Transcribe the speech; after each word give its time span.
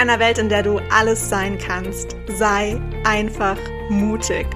einer 0.00 0.18
Welt, 0.18 0.38
in 0.38 0.48
der 0.48 0.62
du 0.62 0.80
alles 0.90 1.28
sein 1.28 1.58
kannst. 1.58 2.16
Sei 2.26 2.80
einfach 3.04 3.58
mutig. 3.90 4.46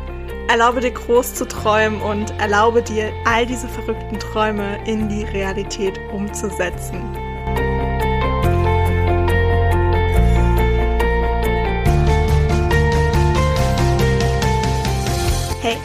Erlaube 0.48 0.80
dir 0.80 0.90
groß 0.90 1.34
zu 1.34 1.46
träumen 1.46 2.00
und 2.00 2.30
erlaube 2.40 2.82
dir, 2.82 3.12
all 3.26 3.44
diese 3.44 3.68
verrückten 3.68 4.18
Träume 4.18 4.78
in 4.86 5.06
die 5.10 5.24
Realität 5.24 6.00
umzusetzen. 6.12 7.02
Hey, 15.60 15.76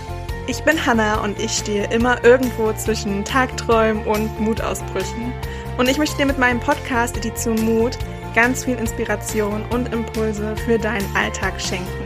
ich 0.48 0.64
bin 0.64 0.86
Hannah 0.86 1.22
und 1.22 1.38
ich 1.38 1.52
stehe 1.52 1.92
immer 1.92 2.24
irgendwo 2.24 2.72
zwischen 2.74 3.26
Tagträumen 3.26 4.06
und 4.06 4.40
Mutausbrüchen. 4.40 5.34
Und 5.78 5.90
ich 5.90 5.98
möchte 5.98 6.16
dir 6.16 6.26
mit 6.26 6.38
meinem 6.38 6.62
Podcast 6.62 7.18
Edition 7.18 7.60
Mut 7.66 7.98
ganz 8.34 8.66
viel 8.66 8.78
Inspiration 8.78 9.64
und 9.72 9.94
Impulse 9.94 10.56
für 10.58 10.78
deinen 10.78 11.06
Alltag 11.16 11.60
schenken. 11.60 12.06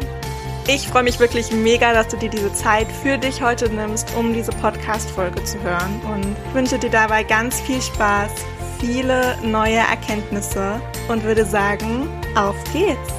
Ich 0.68 0.88
freue 0.88 1.04
mich 1.04 1.20
wirklich 1.20 1.52
mega, 1.52 1.94
dass 1.94 2.08
du 2.08 2.18
dir 2.18 2.30
diese 2.30 2.54
Zeit 2.54 2.88
für 2.90 3.18
dich 3.18 3.42
heute 3.42 3.70
nimmst, 3.70 4.16
um 4.16 4.34
diese 4.34 4.52
Podcast-Folge 4.52 5.44
zu 5.44 5.62
hören 5.62 6.02
und 6.14 6.56
wünsche 6.56 6.80
dir 6.80 6.90
dabei 6.90 7.24
ganz 7.24 7.60
viel 7.60 7.82
Spaß, 7.82 8.32
viele 8.80 9.38
neue 9.44 9.80
Erkenntnisse 9.80 10.80
und 11.10 11.24
würde 11.24 11.44
sagen, 11.44 12.08
auf 12.36 12.56
geht's! 12.72 13.14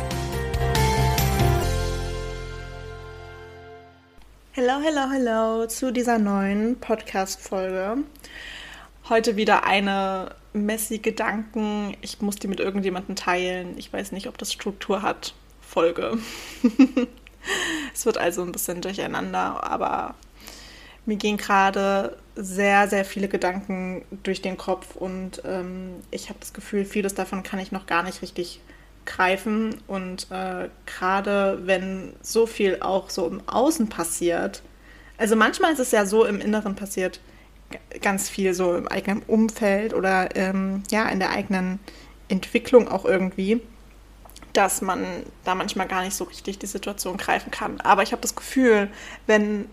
Hello, 4.53 4.81
hello, 4.83 5.11
hello 5.13 5.67
zu 5.67 5.93
dieser 5.93 6.19
neuen 6.19 6.81
Podcast-Folge. 6.81 7.99
Heute 9.09 9.37
wieder 9.37 9.65
eine 9.65 10.35
messy 10.55 10.99
Gedanken, 10.99 11.97
ich 12.01 12.23
muss 12.23 12.37
die 12.37 12.49
mit 12.49 12.61
irgendjemandem 12.61 13.17
teilen, 13.17 13.77
ich 13.77 13.93
weiß 13.93 14.13
nicht, 14.13 14.29
ob 14.29 14.39
das 14.39 14.53
Struktur 14.53 15.03
hat, 15.03 15.35
Folge. 15.61 16.19
es 17.95 18.07
wird 18.07 18.17
also 18.17 18.43
ein 18.43 18.53
bisschen 18.53 18.81
durcheinander, 18.81 19.63
aber 19.65 20.15
mir 21.07 21.17
gehen 21.17 21.37
gerade 21.37 22.17
sehr, 22.35 22.89
sehr 22.89 23.05
viele 23.05 23.29
Gedanken 23.29 24.05
durch 24.23 24.41
den 24.41 24.57
Kopf 24.57 24.97
und 24.97 25.43
ähm, 25.45 25.97
ich 26.11 26.31
habe 26.31 26.39
das 26.41 26.53
Gefühl, 26.53 26.85
vieles 26.85 27.15
davon 27.15 27.43
kann 27.43 27.59
ich 27.59 27.73
noch 27.73 27.87
gar 27.87 28.03
nicht 28.03 28.23
richtig 28.23 28.61
greifen. 29.05 29.77
Und 29.87 30.29
äh, 30.31 30.69
gerade 30.87 31.61
wenn 31.65 32.15
so 32.23 32.47
viel 32.47 32.79
auch 32.81 33.11
so 33.11 33.27
im 33.27 33.47
Außen 33.47 33.89
passiert, 33.89 34.63
also 35.19 35.37
manchmal 35.37 35.73
ist 35.73 35.79
es 35.79 35.91
ja 35.91 36.07
so 36.07 36.25
im 36.25 36.41
Inneren 36.41 36.75
passiert, 36.75 37.21
ganz 38.01 38.29
viel 38.29 38.55
so 38.55 38.77
im 38.77 38.89
eigenen 38.89 39.23
Umfeld 39.23 39.95
oder 39.95 40.35
ähm, 40.37 40.83
ja, 40.91 41.09
in 41.09 41.19
der 41.19 41.31
eigenen 41.31 41.79
Entwicklung 42.29 42.89
auch 42.89 43.05
irgendwie, 43.05 43.61
dass 44.53 44.83
man 44.83 45.05
da 45.45 45.55
manchmal 45.55 45.89
gar 45.89 46.03
nicht 46.03 46.15
so 46.15 46.25
richtig 46.25 46.59
die 46.59 46.67
Situation 46.67 47.17
greifen 47.17 47.51
kann. 47.51 47.81
Aber 47.81 48.03
ich 48.03 48.13
habe 48.13 48.23
das 48.23 48.35
Gefühl, 48.35 48.89
wenn, 49.27 49.67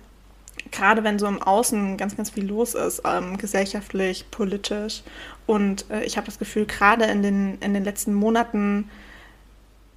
gerade 0.71 1.03
wenn 1.03 1.19
so 1.19 1.27
im 1.27 1.41
Außen 1.41 1.97
ganz, 1.97 2.17
ganz 2.17 2.31
viel 2.31 2.45
los 2.45 2.73
ist, 2.73 3.01
ähm, 3.05 3.37
gesellschaftlich, 3.37 4.29
politisch, 4.31 5.03
und 5.45 5.89
äh, 5.89 6.03
ich 6.03 6.17
habe 6.17 6.25
das 6.25 6.39
Gefühl, 6.39 6.65
gerade 6.65 7.05
in 7.05 7.23
den, 7.23 7.57
in 7.59 7.73
den 7.73 7.83
letzten 7.83 8.13
Monaten 8.13 8.89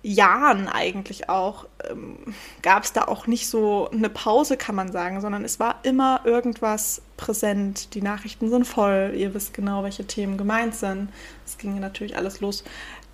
Jahren 0.04 0.68
eigentlich 0.68 1.30
auch 1.30 1.64
ähm, 1.90 2.34
gab 2.60 2.84
es 2.84 2.92
da 2.92 3.04
auch 3.04 3.26
nicht 3.26 3.48
so 3.48 3.88
eine 3.90 4.10
Pause, 4.10 4.58
kann 4.58 4.74
man 4.74 4.92
sagen, 4.92 5.22
sondern 5.22 5.44
es 5.44 5.58
war 5.58 5.76
immer 5.82 6.20
irgendwas 6.24 7.00
präsent. 7.16 7.94
Die 7.94 8.02
Nachrichten 8.02 8.50
sind 8.50 8.66
voll, 8.66 9.14
ihr 9.16 9.32
wisst 9.32 9.54
genau, 9.54 9.82
welche 9.82 10.06
Themen 10.06 10.36
gemeint 10.36 10.74
sind. 10.74 11.08
Es 11.46 11.56
ging 11.56 11.80
natürlich 11.80 12.18
alles 12.18 12.40
los. 12.40 12.64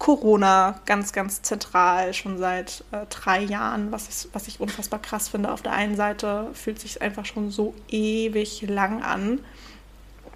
Corona, 0.00 0.80
ganz, 0.84 1.12
ganz 1.12 1.42
zentral, 1.42 2.12
schon 2.12 2.38
seit 2.38 2.82
äh, 2.90 3.06
drei 3.08 3.40
Jahren, 3.40 3.92
was 3.92 4.08
ich, 4.08 4.34
was 4.34 4.48
ich 4.48 4.58
unfassbar 4.58 5.00
krass 5.00 5.28
finde. 5.28 5.52
Auf 5.52 5.62
der 5.62 5.72
einen 5.72 5.94
Seite 5.94 6.48
fühlt 6.54 6.80
sich 6.80 7.02
einfach 7.02 7.24
schon 7.24 7.52
so 7.52 7.72
ewig 7.88 8.62
lang 8.62 9.02
an. 9.02 9.38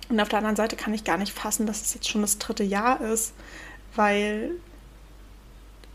Und 0.08 0.20
auf 0.20 0.28
der 0.28 0.38
anderen 0.38 0.56
Seite 0.56 0.76
kann 0.76 0.94
ich 0.94 1.02
gar 1.02 1.16
nicht 1.16 1.32
fassen, 1.32 1.66
dass 1.66 1.80
es 1.80 1.94
jetzt 1.94 2.08
schon 2.08 2.20
das 2.20 2.38
dritte 2.38 2.62
Jahr 2.62 3.00
ist, 3.00 3.32
weil 3.96 4.52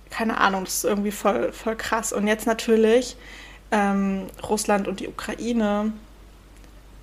keine 0.10 0.38
Ahnung, 0.38 0.66
das 0.66 0.76
ist 0.76 0.84
irgendwie 0.86 1.12
voll, 1.12 1.52
voll 1.52 1.76
krass. 1.76 2.14
Und 2.14 2.28
jetzt 2.28 2.48
natürlich 2.48 3.16
ähm, 3.72 4.28
Russland 4.48 4.88
und 4.88 5.00
die 5.00 5.08
Ukraine, 5.08 5.94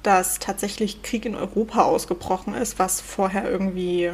dass 0.02 0.38
tatsächlich 0.38 1.02
Krieg 1.02 1.24
in 1.24 1.34
Europa 1.34 1.82
ausgebrochen 1.82 2.54
ist, 2.54 2.78
was 2.78 3.00
vorher 3.00 3.48
irgendwie 3.50 4.12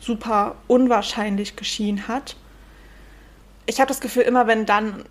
super 0.00 0.56
unwahrscheinlich 0.66 1.56
geschienen 1.56 2.08
hat. 2.08 2.36
Ich 3.66 3.80
habe 3.80 3.88
das 3.88 4.00
Gefühl, 4.00 4.22
immer 4.22 4.46
wenn 4.46 4.66
dann 4.66 5.04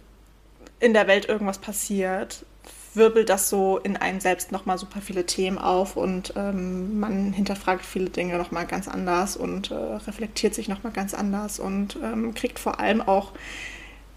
in 0.80 0.94
der 0.94 1.08
Welt 1.08 1.28
irgendwas 1.28 1.58
passiert, 1.58 2.46
wirbelt 2.96 3.30
das 3.30 3.50
so 3.50 3.78
in 3.78 3.98
einen 3.98 4.20
selbst 4.20 4.52
nochmal 4.52 4.78
super 4.78 5.02
viele 5.02 5.26
Themen 5.26 5.58
auf 5.58 5.98
und 5.98 6.34
ähm, 6.36 7.00
man 7.00 7.34
hinterfragt 7.34 7.86
viele 7.86 8.10
Dinge 8.10 8.38
nochmal 8.38 8.66
ganz 8.66 8.88
anders 8.88 9.38
und 9.38 9.72
äh, 9.72 9.76
reflektiert 9.76 10.54
sich 10.54 10.68
nochmal 10.68 10.94
ganz 10.94 11.14
anders 11.14 11.60
und 11.60 11.98
ähm, 12.04 12.34
kriegt 12.34 12.60
vor 12.60 12.80
allem 12.80 13.02
auch 13.02 13.32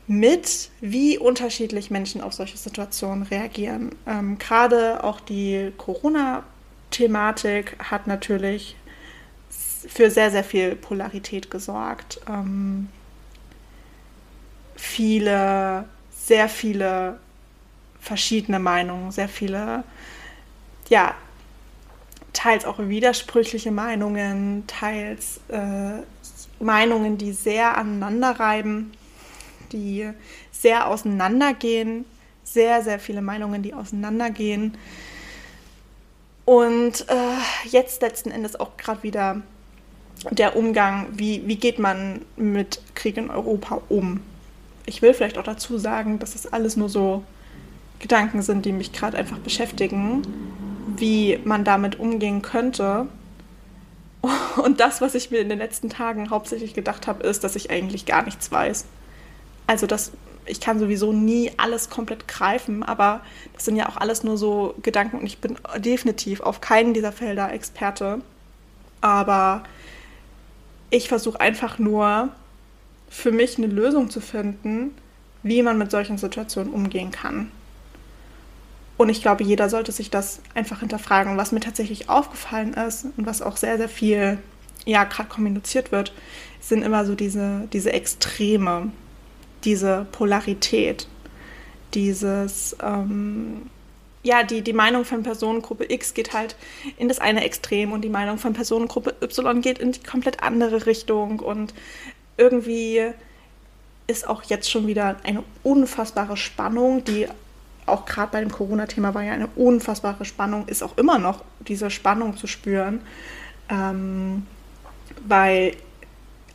mit, 0.07 0.71
wie 0.81 1.19
unterschiedlich 1.19 1.91
Menschen 1.91 2.23
auf 2.23 2.33
solche 2.33 2.57
Situationen 2.57 3.25
reagieren. 3.25 3.95
Ähm, 4.07 4.39
Gerade 4.39 5.05
auch 5.05 5.21
die 5.21 5.73
Corona-Thematik 5.77 7.77
hat 7.79 8.07
natürlich 8.07 8.77
für 9.51 10.11
sehr, 10.11 10.31
sehr 10.31 10.45
viel 10.45 10.77
Polarität 10.77 11.51
gesorgt. 11.51 12.21
Ähm, 12.29 12.89
viele, 14.77 15.85
sehr 16.11 16.49
viele 16.49 17.19
verschiedene 18.01 18.59
Meinungen, 18.59 19.11
sehr 19.11 19.29
viele, 19.29 19.85
ja, 20.89 21.15
teils 22.33 22.65
auch 22.65 22.79
widersprüchliche 22.79 23.71
Meinungen, 23.71 24.65
teils 24.67 25.41
äh, 25.49 26.03
Meinungen, 26.61 27.19
die 27.19 27.33
sehr 27.33 27.77
aneinanderreiben, 27.77 28.93
die 29.73 30.11
sehr 30.53 30.87
auseinandergehen, 30.87 32.05
sehr, 32.45 32.83
sehr 32.83 32.99
viele 32.99 33.23
Meinungen, 33.23 33.63
die 33.63 33.75
auseinandergehen. 33.75 34.77
Und 36.45 37.07
äh, 37.09 37.69
jetzt 37.69 38.01
letzten 38.03 38.31
Endes 38.31 38.59
auch 38.59 38.77
gerade 38.77 39.03
wieder 39.03 39.43
der 40.31 40.57
Umgang, 40.57 41.09
wie, 41.13 41.47
wie 41.47 41.57
geht 41.57 41.79
man 41.79 42.23
mit 42.37 42.81
Krieg 42.95 43.17
in 43.17 43.31
Europa 43.31 43.83
um? 43.89 44.21
Ich 44.87 45.03
will 45.03 45.13
vielleicht 45.13 45.39
auch 45.39 45.45
dazu 45.45 45.77
sagen, 45.79 46.19
dass 46.19 46.33
das 46.33 46.51
alles 46.51 46.77
nur 46.77 46.89
so 46.89 47.23
Gedanken 47.99 48.43
sind, 48.43 48.65
die 48.65 48.73
mich 48.73 48.93
gerade 48.93 49.17
einfach 49.17 49.39
beschäftigen, 49.39 50.23
wie 50.97 51.39
man 51.45 51.65
damit 51.65 51.99
umgehen 51.99 52.43
könnte. 52.43 53.07
Und 54.63 54.81
das, 54.81 55.01
was 55.01 55.15
ich 55.15 55.31
mir 55.31 55.39
in 55.39 55.49
den 55.49 55.59
letzten 55.59 55.91
Tagen 55.91 56.31
hauptsächlich 56.31 56.75
gedacht 56.75 57.07
habe, 57.07 57.25
ist, 57.25 57.45
dass 57.45 57.57
ich 57.57 57.71
eigentlich 57.71 58.07
gar 58.07 58.23
nichts 58.23 58.51
weiß. 58.51 58.85
Also, 59.67 59.87
dass 59.87 60.13
ich 60.49 60.61
kann 60.61 60.79
sowieso 60.79 61.13
nie 61.13 61.53
alles 61.57 61.91
komplett 61.91 62.27
greifen, 62.27 62.83
aber 62.83 63.21
das 63.53 63.67
sind 63.67 63.77
ja 63.77 63.89
auch 63.89 63.97
alles 63.97 64.25
nur 64.25 64.39
so 64.39 64.75
Gedanken 64.83 65.19
und 65.19 65.27
ich 65.27 65.39
bin 65.39 65.57
definitiv 65.77 66.41
auf 66.41 66.61
keinen 66.61 66.95
dieser 66.95 67.13
Felder 67.13 67.53
Experte. 67.53 68.23
Aber 69.01 69.63
ich 70.91 71.09
versuche 71.09 71.41
einfach 71.41 71.79
nur 71.79 72.31
für 73.11 73.31
mich 73.31 73.59
eine 73.59 73.67
Lösung 73.67 74.11
zu 74.11 74.21
finden, 74.21 74.95
wie 75.43 75.63
man 75.63 75.79
mit 75.79 75.91
solchen 75.91 76.19
Situationen 76.19 76.73
umgehen 76.73 77.11
kann. 77.11 77.51
Und 78.99 79.09
ich 79.09 79.23
glaube, 79.23 79.45
jeder 79.45 79.71
sollte 79.71 79.93
sich 79.93 80.11
das 80.11 80.41
einfach 80.55 80.81
hinterfragen. 80.81 81.37
Was 81.39 81.53
mir 81.53 81.61
tatsächlich 81.61 82.11
aufgefallen 82.11 82.75
ist 82.75 83.07
und 83.17 83.27
was 83.27 83.41
auch 83.41 83.57
sehr, 83.57 83.79
sehr 83.79 83.89
viel, 83.89 84.39
ja, 84.85 85.05
gerade 85.05 85.29
kommuniziert 85.29 85.93
wird, 85.93 86.13
sind 86.61 86.83
immer 86.83 87.07
so 87.07 87.15
diese, 87.15 87.69
diese 87.73 87.93
Extreme, 87.93 88.91
diese 89.65 90.07
Polarität, 90.11 91.07
dieses, 91.95 92.77
ähm, 92.83 93.71
ja, 94.25 94.43
die, 94.43 94.63
die 94.63 94.73
Meinung 94.73 95.05
von 95.05 95.23
Personengruppe 95.23 95.87
X 95.89 96.13
geht 96.13 96.33
halt 96.33 96.57
in 96.97 97.09
das 97.09 97.21
eine 97.21 97.45
Extrem 97.45 97.93
und 97.93 98.03
die 98.03 98.09
Meinung 98.09 98.39
von 98.39 98.53
Personengruppe 98.53 99.15
Y 99.23 99.61
geht 99.63 99.79
in 99.79 99.93
die 99.93 100.03
komplett 100.03 100.43
andere 100.43 100.87
Richtung 100.87 101.39
und 101.39 101.73
irgendwie 102.37 103.13
ist 104.09 104.27
auch 104.27 104.43
jetzt 104.43 104.69
schon 104.69 104.89
wieder 104.89 105.17
eine 105.23 105.45
unfassbare 105.63 106.37
Spannung, 106.37 107.05
die 107.05 107.29
auch 107.89 108.05
gerade 108.05 108.33
bei 108.33 108.41
dem 108.41 108.51
Corona-Thema 108.51 109.15
war 109.15 109.23
ja 109.23 109.33
eine 109.33 109.49
unfassbare 109.49 110.25
Spannung, 110.25 110.67
ist 110.69 110.83
auch 110.83 110.97
immer 110.97 111.19
noch 111.19 111.45
diese 111.61 111.91
Spannung 111.91 112.37
zu 112.37 112.47
spüren, 112.47 113.01
ähm, 113.69 114.47
weil 115.27 115.77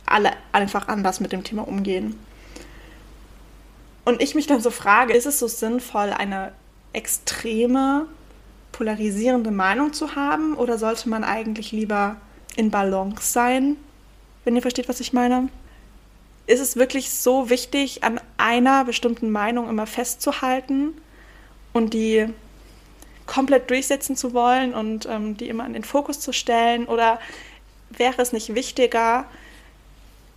alle 0.06 0.32
einfach 0.52 0.88
anders 0.88 1.20
mit 1.20 1.32
dem 1.32 1.44
Thema 1.44 1.66
umgehen. 1.66 2.18
Und 4.04 4.20
ich 4.20 4.34
mich 4.34 4.46
dann 4.46 4.60
so 4.60 4.70
frage, 4.70 5.14
ist 5.14 5.26
es 5.26 5.38
so 5.38 5.48
sinnvoll, 5.48 6.10
eine 6.10 6.52
extreme, 6.92 8.06
polarisierende 8.72 9.50
Meinung 9.50 9.92
zu 9.92 10.14
haben 10.14 10.54
oder 10.54 10.78
sollte 10.78 11.08
man 11.08 11.24
eigentlich 11.24 11.72
lieber 11.72 12.16
in 12.56 12.70
Balance 12.70 13.32
sein, 13.32 13.76
wenn 14.44 14.56
ihr 14.56 14.62
versteht, 14.62 14.88
was 14.88 15.00
ich 15.00 15.12
meine? 15.12 15.48
ist 16.46 16.60
es 16.60 16.76
wirklich 16.76 17.10
so 17.10 17.48
wichtig, 17.50 18.04
an 18.04 18.20
einer 18.36 18.84
bestimmten 18.84 19.30
Meinung 19.30 19.68
immer 19.68 19.86
festzuhalten 19.86 20.94
und 21.74 21.92
die 21.92 22.26
komplett 23.26 23.68
durchsetzen 23.68 24.16
zu 24.16 24.32
wollen 24.32 24.72
und 24.72 25.06
ähm, 25.06 25.36
die 25.36 25.48
immer 25.48 25.66
in 25.66 25.74
den 25.74 25.84
Fokus 25.84 26.20
zu 26.20 26.32
stellen? 26.32 26.86
Oder 26.86 27.20
wäre 27.90 28.22
es 28.22 28.32
nicht 28.32 28.54
wichtiger, 28.54 29.26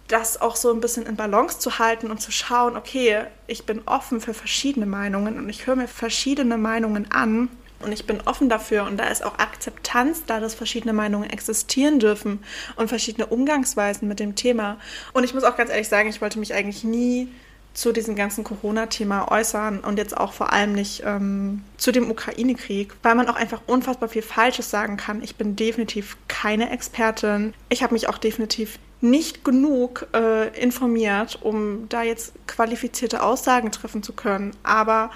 das 0.08 0.40
auch 0.40 0.56
so 0.56 0.72
ein 0.72 0.80
bisschen 0.80 1.06
in 1.06 1.16
Balance 1.16 1.60
zu 1.60 1.80
halten 1.80 2.12
und 2.12 2.22
zu 2.22 2.32
schauen, 2.32 2.78
okay, 2.78 3.26
ich 3.46 3.66
bin 3.66 3.82
offen 3.86 4.22
für 4.22 4.34
verschiedene 4.34 4.86
Meinungen 4.86 5.38
und 5.38 5.50
ich 5.50 5.68
höre 5.68 5.76
mir 5.76 5.88
verschiedene 5.88 6.58
Meinungen 6.58 7.12
an 7.12 7.50
und 7.80 7.92
ich 7.92 8.08
bin 8.08 8.22
offen 8.22 8.50
dafür 8.50 8.86
und 8.86 8.98
da 8.98 9.08
ist 9.08 9.24
auch 9.24 9.38
Akzeptanz 9.38 10.24
da, 10.26 10.40
dass 10.40 10.56
verschiedene 10.56 10.94
Meinungen 10.94 11.30
existieren 11.30 12.00
dürfen 12.00 12.44
und 12.78 12.88
verschiedene 12.88 13.28
Umgangsweisen 13.28 14.08
mit 14.08 14.20
dem 14.20 14.36
Thema. 14.36 14.80
Und 15.14 15.26
ich 15.26 15.34
muss 15.34 15.44
auch 15.44 15.58
ganz 15.58 15.70
ehrlich 15.70 15.90
sagen, 15.90 16.10
ich 16.10 16.22
wollte 16.22 16.40
mich 16.40 16.54
eigentlich 16.54 16.84
nie 16.84 17.28
zu 17.78 17.92
diesem 17.92 18.16
ganzen 18.16 18.44
Corona-Thema 18.44 19.32
äußern 19.32 19.82
und 19.82 20.00
jetzt 20.00 20.18
auch 20.18 20.34
vor 20.34 20.52
allem 20.52 20.74
nicht 20.74 21.04
ähm, 21.06 21.62
zu 21.78 21.92
dem 21.92 22.10
Ukraine-Krieg, 22.10 22.92
weil 23.04 23.14
man 23.14 23.28
auch 23.28 23.36
einfach 23.36 23.62
unfassbar 23.68 24.10
viel 24.10 24.24
Falsches 24.24 24.72
sagen 24.72 24.98
kann. 24.98 25.22
Ich 25.22 25.36
bin 25.36 25.56
definitiv 25.56 26.18
keine 26.28 26.72
Expertin. 26.72 27.54
Ich 27.70 27.84
habe 27.84 27.94
mich 27.94 28.10
auch 28.10 28.18
definitiv 28.18 28.80
nicht 29.00 29.46
genug 29.46 30.08
äh, 30.16 30.48
informiert, 30.60 31.38
um 31.44 31.88
da 31.88 32.02
jetzt 32.02 32.34
qualifizierte 32.48 33.22
Aussagen 33.22 33.72
treffen 33.72 34.02
zu 34.02 34.14
können. 34.14 34.56
Aber 34.64 35.12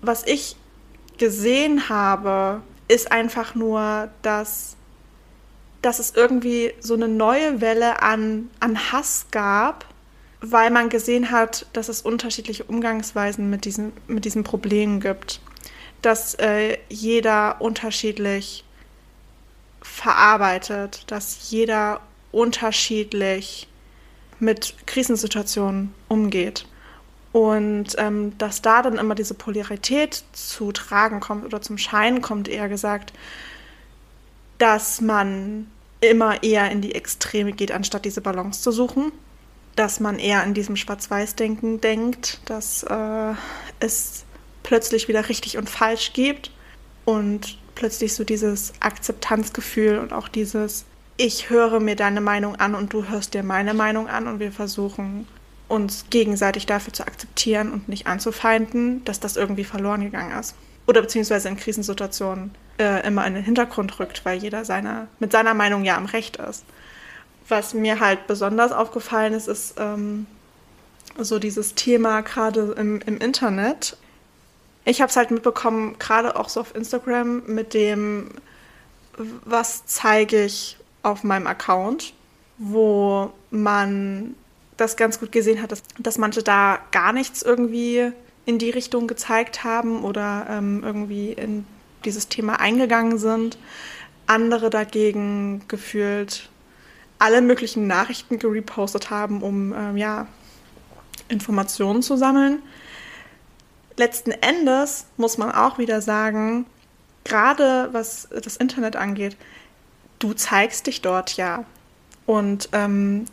was 0.00 0.24
ich 0.24 0.54
gesehen 1.18 1.88
habe, 1.88 2.62
ist 2.86 3.10
einfach 3.10 3.56
nur, 3.56 4.10
dass, 4.22 4.76
dass 5.82 5.98
es 5.98 6.12
irgendwie 6.14 6.72
so 6.78 6.94
eine 6.94 7.08
neue 7.08 7.60
Welle 7.60 8.00
an, 8.00 8.48
an 8.60 8.92
Hass 8.92 9.26
gab, 9.32 9.86
weil 10.40 10.70
man 10.70 10.88
gesehen 10.88 11.30
hat, 11.30 11.66
dass 11.72 11.88
es 11.88 12.02
unterschiedliche 12.02 12.64
Umgangsweisen 12.64 13.50
mit 13.50 13.64
diesen, 13.64 13.92
mit 14.06 14.24
diesen 14.24 14.44
Problemen 14.44 15.00
gibt. 15.00 15.40
Dass 16.02 16.34
äh, 16.34 16.78
jeder 16.88 17.60
unterschiedlich 17.60 18.64
verarbeitet, 19.82 21.04
dass 21.08 21.50
jeder 21.50 22.00
unterschiedlich 22.32 23.68
mit 24.38 24.74
Krisensituationen 24.86 25.92
umgeht. 26.08 26.66
Und 27.32 27.94
ähm, 27.98 28.36
dass 28.38 28.62
da 28.62 28.82
dann 28.82 28.98
immer 28.98 29.14
diese 29.14 29.34
Polarität 29.34 30.24
zu 30.32 30.72
tragen 30.72 31.20
kommt 31.20 31.44
oder 31.44 31.60
zum 31.62 31.78
Schein 31.78 32.22
kommt, 32.22 32.48
eher 32.48 32.68
gesagt, 32.68 33.12
dass 34.58 35.00
man 35.00 35.70
immer 36.00 36.42
eher 36.42 36.70
in 36.70 36.80
die 36.80 36.94
Extreme 36.94 37.52
geht, 37.52 37.72
anstatt 37.72 38.04
diese 38.04 38.20
Balance 38.20 38.62
zu 38.62 38.72
suchen. 38.72 39.12
Dass 39.76 40.00
man 40.00 40.18
eher 40.18 40.42
in 40.44 40.54
diesem 40.54 40.76
Schwarz-Weiß-Denken 40.76 41.80
denkt, 41.80 42.40
dass 42.44 42.82
äh, 42.82 43.34
es 43.78 44.24
plötzlich 44.62 45.08
wieder 45.08 45.28
richtig 45.28 45.56
und 45.56 45.70
falsch 45.70 46.12
gibt 46.12 46.50
und 47.04 47.58
plötzlich 47.74 48.14
so 48.14 48.24
dieses 48.24 48.72
Akzeptanzgefühl 48.80 49.98
und 49.98 50.12
auch 50.12 50.28
dieses 50.28 50.84
ich 51.22 51.50
höre 51.50 51.80
mir 51.80 51.96
deine 51.96 52.22
Meinung 52.22 52.56
an 52.56 52.74
und 52.74 52.94
du 52.94 53.06
hörst 53.08 53.34
dir 53.34 53.42
meine 53.42 53.74
Meinung 53.74 54.08
an 54.08 54.26
und 54.26 54.40
wir 54.40 54.52
versuchen 54.52 55.26
uns 55.68 56.06
gegenseitig 56.08 56.64
dafür 56.64 56.94
zu 56.94 57.06
akzeptieren 57.06 57.72
und 57.72 57.90
nicht 57.90 58.06
anzufeinden, 58.06 59.04
dass 59.04 59.20
das 59.20 59.36
irgendwie 59.36 59.64
verloren 59.64 60.00
gegangen 60.00 60.38
ist. 60.38 60.54
Oder 60.86 61.02
beziehungsweise 61.02 61.50
in 61.50 61.58
Krisensituationen 61.58 62.52
äh, 62.78 63.06
immer 63.06 63.26
in 63.26 63.34
den 63.34 63.44
Hintergrund 63.44 64.00
rückt, 64.00 64.24
weil 64.24 64.38
jeder 64.38 64.64
seine, 64.64 65.08
mit 65.18 65.30
seiner 65.30 65.52
Meinung 65.52 65.84
ja 65.84 65.98
am 65.98 66.06
Recht 66.06 66.38
ist. 66.38 66.64
Was 67.50 67.74
mir 67.74 68.00
halt 68.00 68.26
besonders 68.26 68.72
aufgefallen 68.72 69.34
ist, 69.34 69.48
ist 69.48 69.74
ähm, 69.78 70.26
so 71.18 71.38
dieses 71.38 71.74
Thema 71.74 72.22
gerade 72.22 72.74
im, 72.78 73.00
im 73.02 73.18
Internet. 73.18 73.96
Ich 74.84 75.00
habe 75.00 75.10
es 75.10 75.16
halt 75.16 75.30
mitbekommen, 75.30 75.96
gerade 75.98 76.36
auch 76.36 76.48
so 76.48 76.60
auf 76.60 76.74
Instagram, 76.74 77.42
mit 77.46 77.74
dem, 77.74 78.30
was 79.44 79.84
zeige 79.86 80.44
ich 80.44 80.78
auf 81.02 81.24
meinem 81.24 81.46
Account, 81.46 82.14
wo 82.58 83.32
man 83.50 84.34
das 84.76 84.96
ganz 84.96 85.18
gut 85.18 85.32
gesehen 85.32 85.60
hat, 85.60 85.72
dass, 85.72 85.82
dass 85.98 86.18
manche 86.18 86.42
da 86.42 86.78
gar 86.92 87.12
nichts 87.12 87.42
irgendwie 87.42 88.12
in 88.46 88.58
die 88.58 88.70
Richtung 88.70 89.06
gezeigt 89.06 89.64
haben 89.64 90.04
oder 90.04 90.46
ähm, 90.48 90.82
irgendwie 90.84 91.32
in 91.32 91.66
dieses 92.04 92.28
Thema 92.28 92.60
eingegangen 92.60 93.18
sind. 93.18 93.58
Andere 94.26 94.70
dagegen 94.70 95.62
gefühlt 95.68 96.49
alle 97.20 97.42
möglichen 97.42 97.86
Nachrichten 97.86 98.38
gerepostet 98.38 99.10
haben, 99.10 99.42
um 99.42 99.72
ähm, 99.72 99.96
ja, 99.96 100.26
Informationen 101.28 102.02
zu 102.02 102.16
sammeln. 102.16 102.62
Letzten 103.96 104.32
Endes 104.32 105.06
muss 105.16 105.38
man 105.38 105.52
auch 105.52 105.78
wieder 105.78 106.00
sagen, 106.00 106.66
gerade 107.24 107.90
was 107.92 108.28
das 108.30 108.56
Internet 108.56 108.96
angeht, 108.96 109.36
du 110.18 110.32
zeigst 110.32 110.86
dich 110.86 111.02
dort 111.02 111.36
ja. 111.36 111.64
Und 112.24 112.70
ähm, 112.72 113.26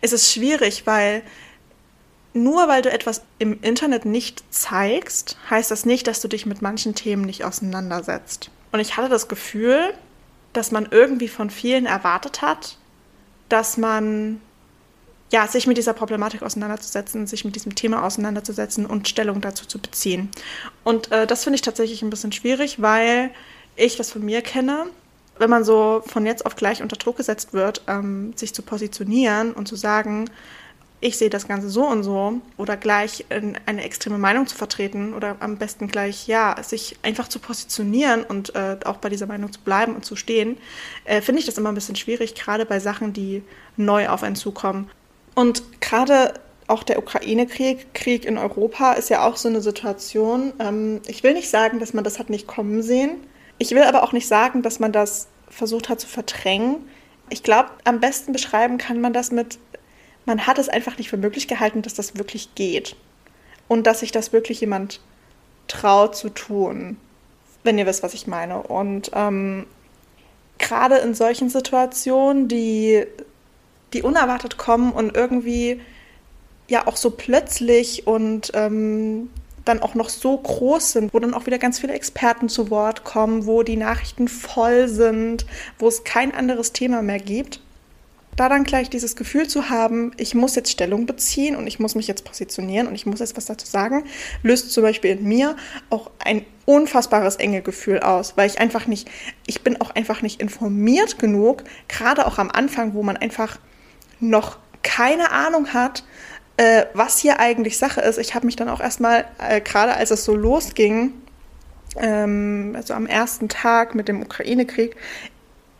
es 0.00 0.12
ist 0.12 0.32
schwierig, 0.32 0.86
weil 0.86 1.22
nur 2.32 2.68
weil 2.68 2.80
du 2.80 2.90
etwas 2.90 3.22
im 3.38 3.60
Internet 3.60 4.06
nicht 4.06 4.42
zeigst, 4.50 5.36
heißt 5.50 5.70
das 5.70 5.84
nicht, 5.84 6.06
dass 6.06 6.20
du 6.20 6.28
dich 6.28 6.46
mit 6.46 6.62
manchen 6.62 6.94
Themen 6.94 7.24
nicht 7.24 7.44
auseinandersetzt. 7.44 8.50
Und 8.72 8.80
ich 8.80 8.96
hatte 8.96 9.10
das 9.10 9.28
Gefühl, 9.28 9.92
dass 10.54 10.70
man 10.70 10.88
irgendwie 10.90 11.28
von 11.28 11.50
vielen 11.50 11.84
erwartet 11.84 12.40
hat, 12.40 12.78
dass 13.50 13.76
man 13.76 14.40
ja, 15.30 15.48
sich 15.48 15.66
mit 15.66 15.76
dieser 15.76 15.94
Problematik 15.94 16.42
auseinanderzusetzen, 16.42 17.26
sich 17.26 17.44
mit 17.44 17.56
diesem 17.56 17.74
Thema 17.74 18.04
auseinanderzusetzen 18.04 18.86
und 18.86 19.08
Stellung 19.08 19.40
dazu 19.40 19.66
zu 19.66 19.80
beziehen. 19.80 20.30
Und 20.84 21.10
äh, 21.10 21.26
das 21.26 21.44
finde 21.44 21.56
ich 21.56 21.62
tatsächlich 21.62 22.02
ein 22.02 22.10
bisschen 22.10 22.32
schwierig, 22.32 22.80
weil 22.80 23.30
ich 23.74 23.96
das 23.96 24.12
von 24.12 24.24
mir 24.24 24.42
kenne, 24.42 24.86
wenn 25.38 25.50
man 25.50 25.64
so 25.64 26.02
von 26.06 26.26
jetzt 26.26 26.46
auf 26.46 26.54
gleich 26.54 26.82
unter 26.82 26.96
Druck 26.96 27.16
gesetzt 27.16 27.52
wird, 27.52 27.82
ähm, 27.88 28.32
sich 28.36 28.54
zu 28.54 28.62
positionieren 28.62 29.52
und 29.52 29.66
zu 29.66 29.74
sagen, 29.74 30.30
ich 31.04 31.18
sehe 31.18 31.28
das 31.28 31.46
Ganze 31.46 31.68
so 31.68 31.86
und 31.86 32.02
so 32.02 32.40
oder 32.56 32.78
gleich 32.78 33.26
eine 33.28 33.84
extreme 33.84 34.16
Meinung 34.16 34.46
zu 34.46 34.56
vertreten 34.56 35.12
oder 35.12 35.36
am 35.40 35.58
besten 35.58 35.86
gleich, 35.86 36.26
ja, 36.26 36.56
sich 36.62 36.96
einfach 37.02 37.28
zu 37.28 37.40
positionieren 37.40 38.24
und 38.24 38.54
äh, 38.54 38.78
auch 38.86 38.96
bei 38.96 39.10
dieser 39.10 39.26
Meinung 39.26 39.52
zu 39.52 39.60
bleiben 39.60 39.94
und 39.94 40.06
zu 40.06 40.16
stehen, 40.16 40.56
äh, 41.04 41.20
finde 41.20 41.40
ich 41.40 41.46
das 41.46 41.58
immer 41.58 41.70
ein 41.70 41.74
bisschen 41.74 41.94
schwierig, 41.94 42.34
gerade 42.34 42.64
bei 42.64 42.80
Sachen, 42.80 43.12
die 43.12 43.42
neu 43.76 44.08
auf 44.08 44.22
einen 44.22 44.34
zukommen. 44.34 44.90
Und 45.34 45.82
gerade 45.82 46.32
auch 46.68 46.82
der 46.82 46.98
Ukraine-Krieg, 46.98 47.92
Krieg 47.92 48.24
in 48.24 48.38
Europa, 48.38 48.94
ist 48.94 49.10
ja 49.10 49.26
auch 49.26 49.36
so 49.36 49.50
eine 49.50 49.60
Situation. 49.60 50.54
Ähm, 50.58 51.02
ich 51.06 51.22
will 51.22 51.34
nicht 51.34 51.50
sagen, 51.50 51.80
dass 51.80 51.92
man 51.92 52.04
das 52.04 52.18
hat 52.18 52.30
nicht 52.30 52.46
kommen 52.46 52.82
sehen, 52.82 53.18
ich 53.58 53.72
will 53.72 53.82
aber 53.82 54.04
auch 54.04 54.12
nicht 54.12 54.26
sagen, 54.26 54.62
dass 54.62 54.80
man 54.80 54.90
das 54.90 55.28
versucht 55.50 55.90
hat 55.90 56.00
zu 56.00 56.08
verdrängen. 56.08 56.76
Ich 57.28 57.42
glaube, 57.42 57.68
am 57.84 58.00
besten 58.00 58.32
beschreiben 58.32 58.78
kann 58.78 59.02
man 59.02 59.12
das 59.12 59.30
mit, 59.30 59.58
man 60.26 60.46
hat 60.46 60.58
es 60.58 60.68
einfach 60.68 60.98
nicht 60.98 61.10
für 61.10 61.16
möglich 61.16 61.48
gehalten, 61.48 61.82
dass 61.82 61.94
das 61.94 62.16
wirklich 62.16 62.54
geht. 62.54 62.96
Und 63.68 63.86
dass 63.86 64.00
sich 64.00 64.12
das 64.12 64.32
wirklich 64.32 64.60
jemand 64.60 65.00
traut 65.68 66.16
zu 66.16 66.28
tun, 66.28 66.98
wenn 67.62 67.78
ihr 67.78 67.86
wisst, 67.86 68.02
was 68.02 68.14
ich 68.14 68.26
meine. 68.26 68.62
Und 68.62 69.10
ähm, 69.14 69.66
gerade 70.58 70.96
in 70.96 71.14
solchen 71.14 71.48
Situationen, 71.48 72.48
die, 72.48 73.04
die 73.92 74.02
unerwartet 74.02 74.58
kommen 74.58 74.92
und 74.92 75.16
irgendwie 75.16 75.80
ja 76.68 76.86
auch 76.86 76.96
so 76.96 77.10
plötzlich 77.10 78.06
und 78.06 78.50
ähm, 78.54 79.30
dann 79.64 79.80
auch 79.80 79.94
noch 79.94 80.08
so 80.08 80.36
groß 80.36 80.92
sind, 80.92 81.14
wo 81.14 81.18
dann 81.18 81.34
auch 81.34 81.46
wieder 81.46 81.58
ganz 81.58 81.78
viele 81.78 81.94
Experten 81.94 82.48
zu 82.48 82.70
Wort 82.70 83.04
kommen, 83.04 83.46
wo 83.46 83.62
die 83.62 83.76
Nachrichten 83.76 84.28
voll 84.28 84.88
sind, 84.88 85.46
wo 85.78 85.88
es 85.88 86.04
kein 86.04 86.34
anderes 86.34 86.72
Thema 86.72 87.02
mehr 87.02 87.18
gibt. 87.18 87.60
Da 88.36 88.48
dann 88.48 88.64
gleich 88.64 88.90
dieses 88.90 89.16
Gefühl 89.16 89.46
zu 89.46 89.70
haben, 89.70 90.12
ich 90.16 90.34
muss 90.34 90.56
jetzt 90.56 90.70
Stellung 90.70 91.06
beziehen 91.06 91.56
und 91.56 91.66
ich 91.66 91.78
muss 91.78 91.94
mich 91.94 92.08
jetzt 92.08 92.24
positionieren 92.24 92.88
und 92.88 92.94
ich 92.94 93.06
muss 93.06 93.20
jetzt 93.20 93.36
was 93.36 93.46
dazu 93.46 93.66
sagen, 93.66 94.04
löst 94.42 94.72
zum 94.72 94.82
Beispiel 94.82 95.12
in 95.12 95.24
mir 95.24 95.56
auch 95.90 96.10
ein 96.18 96.44
unfassbares 96.66 97.36
enge 97.36 97.62
Gefühl 97.62 98.00
aus, 98.00 98.36
weil 98.36 98.48
ich 98.48 98.58
einfach 98.58 98.86
nicht, 98.86 99.08
ich 99.46 99.62
bin 99.62 99.80
auch 99.80 99.90
einfach 99.90 100.22
nicht 100.22 100.40
informiert 100.40 101.18
genug, 101.18 101.64
gerade 101.88 102.26
auch 102.26 102.38
am 102.38 102.50
Anfang, 102.50 102.94
wo 102.94 103.02
man 103.02 103.16
einfach 103.16 103.58
noch 104.20 104.58
keine 104.82 105.30
Ahnung 105.30 105.72
hat, 105.72 106.04
äh, 106.56 106.86
was 106.94 107.18
hier 107.18 107.40
eigentlich 107.40 107.78
Sache 107.78 108.00
ist. 108.00 108.18
Ich 108.18 108.34
habe 108.34 108.46
mich 108.46 108.56
dann 108.56 108.68
auch 108.68 108.80
erstmal, 108.80 109.24
äh, 109.38 109.60
gerade 109.60 109.94
als 109.94 110.10
es 110.10 110.24
so 110.24 110.34
losging, 110.34 111.12
ähm, 111.96 112.74
also 112.76 112.94
am 112.94 113.06
ersten 113.06 113.48
Tag 113.48 113.94
mit 113.94 114.08
dem 114.08 114.22
Ukraine-Krieg, 114.22 114.96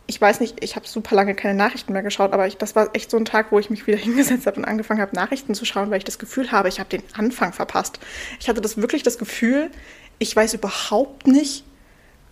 ich 0.07 0.21
weiß 0.21 0.41
nicht, 0.41 0.63
ich 0.63 0.77
habe 0.77 0.87
super 0.87 1.15
lange 1.17 1.35
keine 1.35 1.55
Nachrichten 1.55 1.93
mehr 1.93 2.03
geschaut, 2.03 2.33
aber 2.33 2.47
ich, 2.47 2.57
das 2.59 2.77
war 2.77 2.95
echt 2.95 3.11
so 3.11 3.17
ein 3.17 3.25
Tag, 3.25 3.53
wo 3.53 3.59
ich 3.59 3.71
mich 3.71 3.87
wieder 3.87 3.99
hingesetzt 3.99 4.47
habe 4.47 4.59
und 4.59 4.65
angefangen 4.65 5.01
habe, 5.01 5.15
Nachrichten 5.15 5.55
zu 5.55 5.65
schauen, 5.65 5.91
weil 5.91 5.99
ich 5.99 6.05
das 6.05 6.19
Gefühl 6.19 6.53
habe, 6.53 6.69
ich 6.69 6.79
habe 6.79 6.91
den 6.91 7.03
Anfang 7.15 7.53
verpasst. 7.53 7.99
Ich 8.41 8.49
hatte 8.49 8.61
das 8.61 8.77
wirklich 8.77 9.03
das 9.03 9.19
Gefühl, 9.19 9.71
ich 10.19 10.35
weiß 10.35 10.55
überhaupt 10.55 11.27
nicht, 11.27 11.65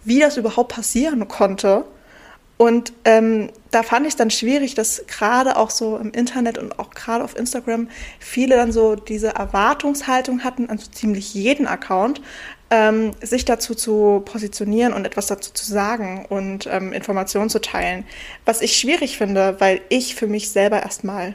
wie 0.05 0.21
das 0.21 0.37
überhaupt 0.37 0.73
passieren 0.73 1.27
konnte. 1.29 1.85
Und 2.59 2.93
ähm, 3.05 3.51
da 3.73 3.83
fand 3.83 4.07
ich 4.07 4.13
es 4.13 4.17
dann 4.17 4.31
schwierig, 4.31 4.75
dass 4.75 5.05
gerade 5.09 5.57
auch 5.57 5.71
so 5.71 5.97
im 5.97 6.13
Internet 6.13 6.59
und 6.59 6.79
auch 6.79 6.91
gerade 6.91 7.25
auf 7.25 7.37
Instagram 7.37 7.89
viele 8.21 8.55
dann 8.55 8.71
so 8.71 8.95
diese 8.95 9.29
Erwartungshaltung 9.29 10.45
hatten 10.45 10.71
an 10.71 10.79
so 10.79 10.89
ziemlich 10.91 11.35
jeden 11.35 11.67
Account, 11.67 12.21
ähm, 12.73 13.13
sich 13.21 13.45
dazu 13.45 13.75
zu 13.75 14.23
positionieren 14.25 14.95
und 14.95 15.05
etwas 15.05 15.27
dazu 15.27 15.53
zu 15.53 15.71
sagen 15.71 16.25
und 16.31 16.67
ähm, 16.67 16.95
Informationen 16.95 17.51
zu 17.51 17.61
teilen. 17.61 18.07
Was 18.47 18.63
ich 18.63 18.79
schwierig 18.79 19.19
finde, 19.19 19.61
weil 19.61 19.83
ich 19.91 20.15
für 20.15 20.27
mich 20.27 20.51
selber 20.51 20.83
erstmal 20.83 21.35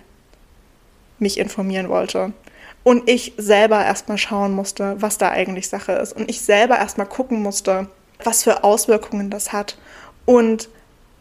mich 1.19 1.37
informieren 1.37 1.89
wollte. 1.89 2.33
Und 2.83 3.07
ich 3.07 3.33
selber 3.37 3.85
erstmal 3.85 4.17
schauen 4.17 4.53
musste, 4.53 4.99
was 4.99 5.19
da 5.19 5.29
eigentlich 5.29 5.69
Sache 5.69 5.91
ist. 5.91 6.13
Und 6.13 6.27
ich 6.27 6.41
selber 6.41 6.77
erstmal 6.77 7.07
gucken 7.07 7.43
musste, 7.43 7.87
was 8.23 8.43
für 8.43 8.63
Auswirkungen 8.63 9.29
das 9.29 9.53
hat. 9.53 9.77
Und 10.25 10.69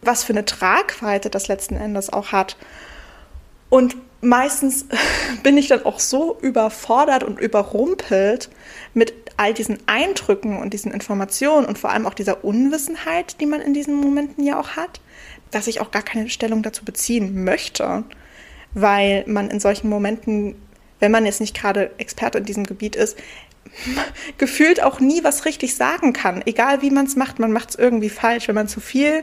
was 0.01 0.25
für 0.25 0.33
eine 0.33 0.47
Tragweite 0.47 1.29
das 1.29 1.49
letzten 1.49 1.77
Endes 1.77 2.11
auch 2.11 2.33
hat. 2.33 2.57
Und 3.69 3.97
meistens 4.21 4.87
bin 5.43 5.57
ich 5.57 5.69
dann 5.69 5.85
auch 5.85 6.01
so 6.01 6.39
überfordert 6.41 7.25
und 7.25 7.41
überrumpelt 7.41 8.51
mit 8.95 9.15
all 9.37 9.53
diesen 9.53 9.79
Eindrücken 9.87 10.59
und 10.59 10.73
diesen 10.73 10.93
Informationen 10.93 11.67
und 11.67 11.79
vor 11.79 11.91
allem 11.91 12.07
auch 12.07 12.15
dieser 12.15 12.45
Unwissenheit, 12.45 13.41
die 13.41 13.47
man 13.47 13.61
in 13.61 13.75
diesen 13.75 13.95
Momenten 13.95 14.45
ja 14.45 14.59
auch 14.59 14.71
hat, 14.71 15.01
dass 15.51 15.67
ich 15.67 15.81
auch 15.81 15.91
gar 15.91 16.03
keine 16.03 16.29
Stellung 16.29 16.63
dazu 16.63 16.85
beziehen 16.85 17.45
möchte, 17.45 18.05
weil 18.73 19.25
man 19.27 19.51
in 19.51 19.61
solchen 19.61 19.89
Momenten, 19.89 20.57
wenn 21.01 21.13
man 21.13 21.27
jetzt 21.27 21.41
nicht 21.41 21.57
gerade 21.57 21.91
Experte 21.99 22.39
in 22.39 22.45
diesem 22.45 22.65
Gebiet 22.65 22.97
ist, 22.97 23.19
gefühlt 24.39 24.83
auch 24.83 25.01
nie 25.01 25.23
was 25.23 25.45
richtig 25.45 25.75
sagen 25.77 26.13
kann. 26.13 26.43
Egal 26.47 26.83
wie 26.83 26.91
man 26.91 27.07
es 27.07 27.17
macht, 27.17 27.39
man 27.39 27.53
macht 27.53 27.71
es 27.71 27.77
irgendwie 27.77 28.09
falsch. 28.09 28.49
Wenn 28.49 28.55
man 28.55 28.69
zu 28.69 28.81
viel 28.81 29.23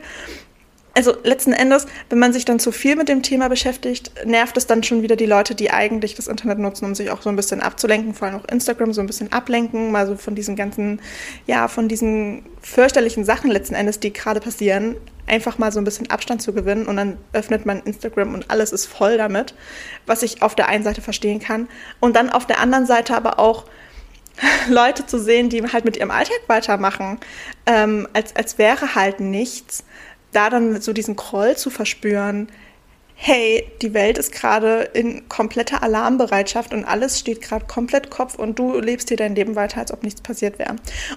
also 0.95 1.15
letzten 1.23 1.53
Endes, 1.53 1.87
wenn 2.09 2.19
man 2.19 2.33
sich 2.33 2.45
dann 2.45 2.59
zu 2.59 2.71
viel 2.71 2.95
mit 2.95 3.09
dem 3.09 3.23
Thema 3.23 3.47
beschäftigt, 3.47 4.11
nervt 4.25 4.55
es 4.57 4.67
dann 4.67 4.83
schon 4.83 5.01
wieder 5.01 5.15
die 5.15 5.25
Leute, 5.25 5.55
die 5.55 5.71
eigentlich 5.71 6.13
das 6.13 6.27
Internet 6.27 6.59
nutzen, 6.59 6.85
um 6.85 6.93
sich 6.93 7.09
auch 7.09 7.23
so 7.23 7.29
ein 7.29 7.35
bisschen 7.35 7.61
abzulenken, 7.61 8.13
vor 8.13 8.27
allem 8.27 8.37
auch 8.37 8.45
Instagram 8.45 8.93
so 8.93 9.01
ein 9.01 9.07
bisschen 9.07 9.31
ablenken, 9.31 9.91
mal 9.91 10.05
so 10.05 10.15
von 10.15 10.35
diesen 10.35 10.55
ganzen, 10.55 11.01
ja, 11.47 11.67
von 11.67 11.87
diesen 11.87 12.45
fürchterlichen 12.61 13.25
Sachen 13.25 13.49
letzten 13.49 13.73
Endes, 13.73 13.99
die 13.99 14.13
gerade 14.13 14.39
passieren, 14.39 14.95
einfach 15.25 15.57
mal 15.57 15.71
so 15.71 15.79
ein 15.79 15.83
bisschen 15.83 16.11
Abstand 16.11 16.43
zu 16.43 16.53
gewinnen 16.53 16.85
und 16.85 16.97
dann 16.97 17.17
öffnet 17.31 17.65
man 17.65 17.81
Instagram 17.81 18.35
und 18.35 18.51
alles 18.51 18.71
ist 18.71 18.85
voll 18.85 19.17
damit, 19.17 19.55
was 20.05 20.21
ich 20.21 20.43
auf 20.43 20.53
der 20.53 20.67
einen 20.67 20.83
Seite 20.83 21.01
verstehen 21.01 21.39
kann. 21.39 21.69
Und 22.01 22.15
dann 22.15 22.29
auf 22.29 22.45
der 22.45 22.59
anderen 22.59 22.85
Seite 22.85 23.15
aber 23.15 23.39
auch 23.39 23.65
Leute 24.69 25.05
zu 25.05 25.19
sehen, 25.19 25.49
die 25.49 25.63
halt 25.63 25.85
mit 25.85 25.97
ihrem 25.97 26.11
Alltag 26.11 26.41
weitermachen, 26.47 27.19
ähm, 27.65 28.07
als, 28.13 28.35
als 28.35 28.57
wäre 28.57 28.95
halt 28.95 29.19
nichts 29.19 29.85
da 30.33 30.49
dann 30.49 30.81
so 30.81 30.93
diesen 30.93 31.15
Groll 31.15 31.55
zu 31.55 31.69
verspüren, 31.69 32.49
hey, 33.15 33.71
die 33.81 33.93
Welt 33.93 34.17
ist 34.17 34.31
gerade 34.31 34.89
in 34.93 35.29
kompletter 35.29 35.83
Alarmbereitschaft 35.83 36.73
und 36.73 36.83
alles 36.83 37.19
steht 37.19 37.41
gerade 37.41 37.65
komplett 37.65 38.09
Kopf 38.09 38.35
und 38.35 38.59
du 38.59 38.79
lebst 38.79 39.07
hier 39.07 39.17
dein 39.17 39.35
Leben 39.35 39.55
weiter, 39.55 39.79
als 39.79 39.93
ob 39.93 40.03
nichts 40.03 40.21
passiert 40.21 40.59
wäre. 40.59 40.75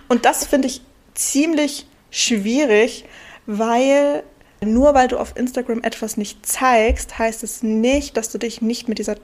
Und 0.08 0.24
das 0.24 0.46
finde 0.46 0.68
ich 0.68 0.82
ziemlich 1.14 1.86
schwierig, 2.10 3.06
weil 3.46 4.22
nur 4.60 4.94
weil 4.94 5.08
du 5.08 5.18
auf 5.18 5.36
Instagram 5.36 5.82
etwas 5.82 6.16
nicht 6.16 6.46
zeigst, 6.46 7.18
heißt 7.18 7.42
es 7.42 7.62
nicht, 7.62 8.16
dass 8.16 8.30
du 8.30 8.38
dich 8.38 8.62
nicht 8.62 8.88
mit 8.88 8.98
dieser 8.98 9.16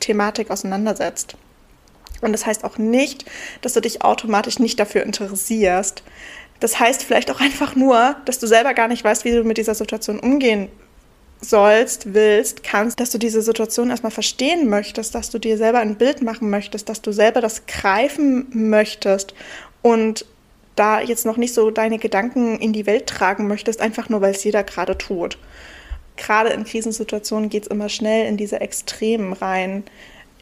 Thematik 0.00 0.50
auseinandersetzt. 0.50 1.36
Und 2.20 2.32
das 2.32 2.44
heißt 2.44 2.64
auch 2.64 2.78
nicht, 2.78 3.24
dass 3.62 3.72
du 3.72 3.80
dich 3.80 4.02
automatisch 4.02 4.58
nicht 4.58 4.78
dafür 4.78 5.02
interessierst. 5.04 6.02
Das 6.60 6.78
heißt 6.78 7.02
vielleicht 7.02 7.30
auch 7.30 7.40
einfach 7.40 7.74
nur, 7.74 8.16
dass 8.26 8.38
du 8.38 8.46
selber 8.46 8.74
gar 8.74 8.88
nicht 8.88 9.02
weißt, 9.02 9.24
wie 9.24 9.32
du 9.32 9.44
mit 9.44 9.58
dieser 9.58 9.74
Situation 9.74 10.20
umgehen 10.20 10.68
sollst, 11.40 12.12
willst, 12.12 12.62
kannst, 12.62 13.00
dass 13.00 13.10
du 13.10 13.18
diese 13.18 13.40
Situation 13.40 13.90
erstmal 13.90 14.12
verstehen 14.12 14.68
möchtest, 14.68 15.14
dass 15.14 15.30
du 15.30 15.38
dir 15.38 15.56
selber 15.56 15.78
ein 15.78 15.96
Bild 15.96 16.22
machen 16.22 16.50
möchtest, 16.50 16.88
dass 16.88 17.00
du 17.00 17.12
selber 17.12 17.40
das 17.40 17.66
greifen 17.66 18.46
möchtest 18.52 19.34
und 19.82 20.26
da 20.76 21.00
jetzt 21.00 21.26
noch 21.26 21.36
nicht 21.36 21.54
so 21.54 21.70
deine 21.70 21.98
Gedanken 21.98 22.58
in 22.58 22.72
die 22.72 22.86
Welt 22.86 23.06
tragen 23.06 23.48
möchtest, 23.48 23.80
einfach 23.80 24.08
nur 24.08 24.20
weil 24.20 24.32
es 24.32 24.44
jeder 24.44 24.62
gerade 24.64 24.96
tut. 24.96 25.38
Gerade 26.16 26.50
in 26.50 26.64
Krisensituationen 26.64 27.48
geht 27.48 27.64
es 27.64 27.68
immer 27.68 27.88
schnell 27.88 28.26
in 28.26 28.36
diese 28.36 28.60
Extremen 28.60 29.32
rein, 29.32 29.84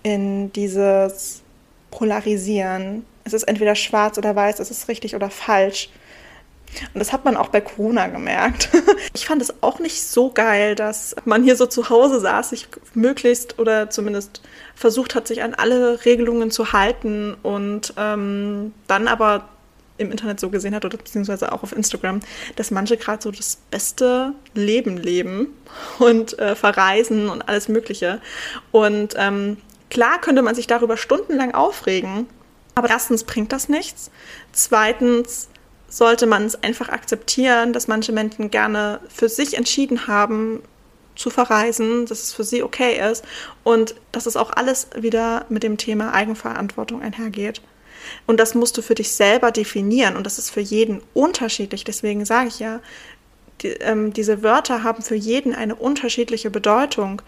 in 0.02 0.52
dieses 0.52 1.42
Polarisieren. 1.90 3.04
Es 3.24 3.32
ist 3.32 3.44
entweder 3.44 3.74
schwarz 3.74 4.18
oder 4.18 4.34
weiß, 4.34 4.58
es 4.58 4.70
ist 4.70 4.88
richtig 4.88 5.14
oder 5.14 5.30
falsch. 5.30 5.90
Und 6.94 7.00
das 7.00 7.12
hat 7.12 7.24
man 7.24 7.36
auch 7.36 7.48
bei 7.48 7.60
Corona 7.60 8.08
gemerkt. 8.08 8.68
Ich 9.14 9.26
fand 9.26 9.42
es 9.42 9.62
auch 9.62 9.78
nicht 9.80 10.02
so 10.02 10.30
geil, 10.30 10.74
dass 10.74 11.16
man 11.24 11.42
hier 11.42 11.56
so 11.56 11.66
zu 11.66 11.88
Hause 11.88 12.20
saß, 12.20 12.50
sich 12.50 12.68
möglichst 12.94 13.58
oder 13.58 13.90
zumindest 13.90 14.42
versucht 14.74 15.14
hat, 15.14 15.26
sich 15.26 15.42
an 15.42 15.54
alle 15.54 16.04
Regelungen 16.04 16.50
zu 16.50 16.72
halten 16.72 17.34
und 17.42 17.94
ähm, 17.96 18.72
dann 18.86 19.08
aber 19.08 19.48
im 19.98 20.10
Internet 20.10 20.40
so 20.40 20.48
gesehen 20.48 20.74
hat 20.74 20.84
oder 20.84 20.96
beziehungsweise 20.96 21.52
auch 21.52 21.62
auf 21.62 21.72
Instagram, 21.72 22.20
dass 22.56 22.70
manche 22.70 22.96
gerade 22.96 23.22
so 23.22 23.30
das 23.30 23.58
beste 23.70 24.32
Leben 24.54 24.96
leben 24.96 25.48
und 25.98 26.38
äh, 26.38 26.54
verreisen 26.54 27.28
und 27.28 27.48
alles 27.48 27.68
Mögliche. 27.68 28.20
Und 28.70 29.14
ähm, 29.16 29.58
klar 29.90 30.20
könnte 30.20 30.42
man 30.42 30.54
sich 30.54 30.66
darüber 30.66 30.96
stundenlang 30.96 31.54
aufregen, 31.54 32.26
aber 32.74 32.88
erstens 32.90 33.24
bringt 33.24 33.52
das 33.52 33.68
nichts. 33.68 34.10
Zweitens 34.52 35.48
sollte 35.88 36.26
man 36.26 36.44
es 36.44 36.62
einfach 36.62 36.88
akzeptieren, 36.88 37.72
dass 37.72 37.88
manche 37.88 38.12
Menschen 38.12 38.50
gerne 38.50 39.00
für 39.08 39.28
sich 39.28 39.56
entschieden 39.56 40.06
haben, 40.06 40.62
zu 41.18 41.30
verreisen, 41.30 42.06
dass 42.06 42.22
es 42.22 42.32
für 42.32 42.44
sie 42.44 42.62
okay 42.62 43.10
ist 43.10 43.24
und 43.64 43.96
dass 44.12 44.26
es 44.26 44.36
auch 44.36 44.52
alles 44.52 44.88
wieder 44.96 45.44
mit 45.48 45.64
dem 45.64 45.76
Thema 45.76 46.14
Eigenverantwortung 46.14 47.02
einhergeht. 47.02 47.60
Und 48.26 48.38
das 48.38 48.54
musst 48.54 48.78
du 48.78 48.82
für 48.82 48.94
dich 48.94 49.12
selber 49.12 49.50
definieren 49.50 50.16
und 50.16 50.24
das 50.24 50.38
ist 50.38 50.50
für 50.50 50.60
jeden 50.60 51.02
unterschiedlich. 51.14 51.82
Deswegen 51.84 52.24
sage 52.24 52.48
ich 52.48 52.60
ja, 52.60 52.80
die, 53.62 53.68
ähm, 53.68 54.12
diese 54.12 54.42
Wörter 54.44 54.84
haben 54.84 55.02
für 55.02 55.16
jeden 55.16 55.54
eine 55.54 55.74
unterschiedliche 55.74 56.50
Bedeutung. 56.50 57.20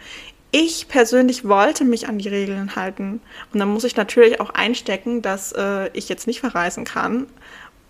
Ich 0.53 0.87
persönlich 0.89 1.47
wollte 1.47 1.85
mich 1.85 2.09
an 2.09 2.19
die 2.19 2.29
Regeln 2.29 2.77
halten. 2.77 3.21
Und 3.53 3.59
dann 3.59 3.69
muss 3.69 3.85
ich 3.85 3.97
natürlich 3.97 4.41
auch 4.41 4.51
einstecken, 4.51 5.23
dass 5.23 5.53
äh, 5.53 5.91
ich 5.93 6.09
jetzt 6.09 6.29
nicht 6.29 6.41
verreisen 6.41 6.85
kann 6.85 7.27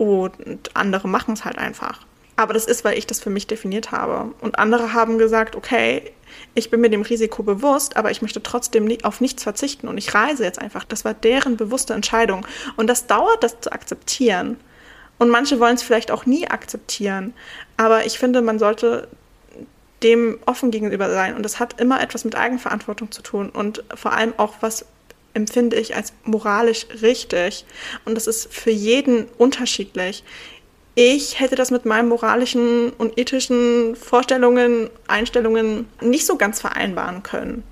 und 0.01 0.75
andere 0.75 1.07
machen 1.07 1.35
es 1.35 1.45
halt 1.45 1.59
einfach. 1.59 1.99
Aber 2.35 2.55
das 2.55 2.65
ist, 2.65 2.83
weil 2.83 2.97
ich 2.97 3.05
das 3.05 3.19
für 3.19 3.29
mich 3.29 3.45
definiert 3.45 3.91
habe. 3.91 4.33
Und 4.41 4.57
andere 4.57 4.93
haben 4.93 5.19
gesagt, 5.19 5.55
okay, 5.55 6.11
ich 6.55 6.71
bin 6.71 6.81
mir 6.81 6.89
dem 6.89 7.03
Risiko 7.03 7.43
bewusst, 7.43 7.97
aber 7.97 8.09
ich 8.09 8.23
möchte 8.23 8.41
trotzdem 8.41 8.91
auf 9.03 9.21
nichts 9.21 9.43
verzichten 9.43 9.87
und 9.87 9.99
ich 9.99 10.15
reise 10.15 10.43
jetzt 10.43 10.57
einfach. 10.57 10.85
Das 10.85 11.05
war 11.05 11.13
deren 11.13 11.55
bewusste 11.55 11.93
Entscheidung. 11.93 12.47
Und 12.77 12.87
das 12.87 13.05
dauert, 13.05 13.43
das 13.43 13.61
zu 13.61 13.71
akzeptieren. 13.71 14.57
Und 15.19 15.29
manche 15.29 15.59
wollen 15.59 15.75
es 15.75 15.83
vielleicht 15.83 16.09
auch 16.09 16.25
nie 16.25 16.47
akzeptieren. 16.47 17.35
Aber 17.77 18.03
ich 18.07 18.17
finde, 18.17 18.41
man 18.41 18.57
sollte 18.57 19.07
dem 20.01 20.39
offen 20.47 20.71
gegenüber 20.71 21.11
sein. 21.11 21.35
Und 21.35 21.43
das 21.43 21.59
hat 21.59 21.79
immer 21.79 22.01
etwas 22.01 22.25
mit 22.25 22.33
Eigenverantwortung 22.35 23.11
zu 23.11 23.21
tun 23.21 23.51
und 23.51 23.83
vor 23.93 24.13
allem 24.13 24.33
auch 24.37 24.55
was 24.61 24.87
empfinde 25.33 25.77
ich 25.77 25.95
als 25.95 26.13
moralisch 26.23 26.87
richtig. 27.01 27.65
Und 28.05 28.15
das 28.15 28.27
ist 28.27 28.53
für 28.53 28.71
jeden 28.71 29.25
unterschiedlich. 29.37 30.23
Ich 30.95 31.39
hätte 31.39 31.55
das 31.55 31.71
mit 31.71 31.85
meinen 31.85 32.09
moralischen 32.09 32.91
und 32.91 33.17
ethischen 33.17 33.95
Vorstellungen, 33.95 34.89
Einstellungen 35.07 35.87
nicht 36.01 36.25
so 36.25 36.35
ganz 36.35 36.59
vereinbaren 36.59 37.23
können. 37.23 37.63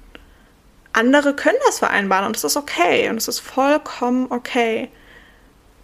Andere 0.94 1.36
können 1.36 1.58
das 1.66 1.80
vereinbaren 1.80 2.28
und 2.28 2.36
das 2.36 2.44
ist 2.44 2.58
okay 2.58 3.10
und 3.10 3.18
es 3.18 3.28
ist 3.28 3.40
vollkommen 3.40 4.28
okay. 4.30 4.90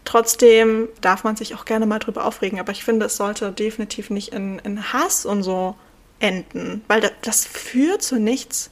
Trotzdem 0.06 0.88
darf 1.02 1.24
man 1.24 1.36
sich 1.36 1.56
auch 1.56 1.66
gerne 1.66 1.86
mal 1.86 2.00
drüber 2.00 2.26
aufregen, 2.26 2.60
aber 2.60 2.72
ich 2.72 2.84
finde, 2.84 3.08
es 3.08 3.18
sollte 3.18 3.52
definitiv 3.52 4.10
nicht 4.10 4.34
in, 4.34 4.60
in 4.60 4.94
Hass 4.94 5.26
und 5.26 5.44
so 5.44 5.76
enden, 6.20 6.84
weil 6.88 7.02
das, 7.02 7.12
das 7.22 7.46
führt 7.46 8.02
zu 8.02 8.20
nichts 8.20 8.70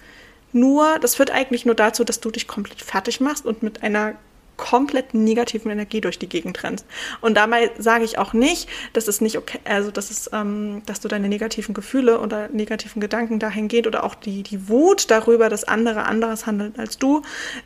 nur, 0.54 1.00
das 1.00 1.16
führt 1.16 1.32
eigentlich 1.32 1.66
nur 1.66 1.76
dazu, 1.76 2.04
dass 2.04 2.20
du 2.20 2.32
dich 2.32 2.48
komplett 2.48 2.82
fertig 2.82 3.20
machst 3.20 3.46
und 3.46 3.64
mit 3.64 3.84
einer 3.84 4.16
komplett 4.58 5.14
negativen 5.14 5.72
Energie 5.72 6.02
durch 6.02 6.20
die 6.20 6.30
Gegend 6.30 6.64
rennst. 6.64 6.86
Und 7.22 7.36
dabei 7.36 7.72
sage 7.78 8.06
ich 8.06 8.18
auch 8.18 8.34
nicht, 8.34 8.70
dass 8.94 9.08
es 9.08 9.20
nicht 9.20 9.38
okay, 9.38 9.60
also 9.64 9.92
dass 9.92 10.12
es, 10.12 10.30
ähm, 10.32 10.84
dass 10.86 11.00
du 11.00 11.08
deine 11.08 11.28
negativen 11.28 11.74
Gefühle 11.74 12.20
oder 12.20 12.50
negativen 12.50 13.02
Gedanken 13.02 13.40
dahin 13.40 13.68
geht 13.68 13.88
oder 13.88 14.04
auch 14.04 14.16
die, 14.16 14.44
die 14.44 14.70
Wut 14.70 15.10
darüber, 15.10 15.50
dass 15.50 15.64
andere 15.64 16.04
anderes 16.04 16.46
handeln 16.46 16.74
als 16.78 16.98
du, 16.98 17.24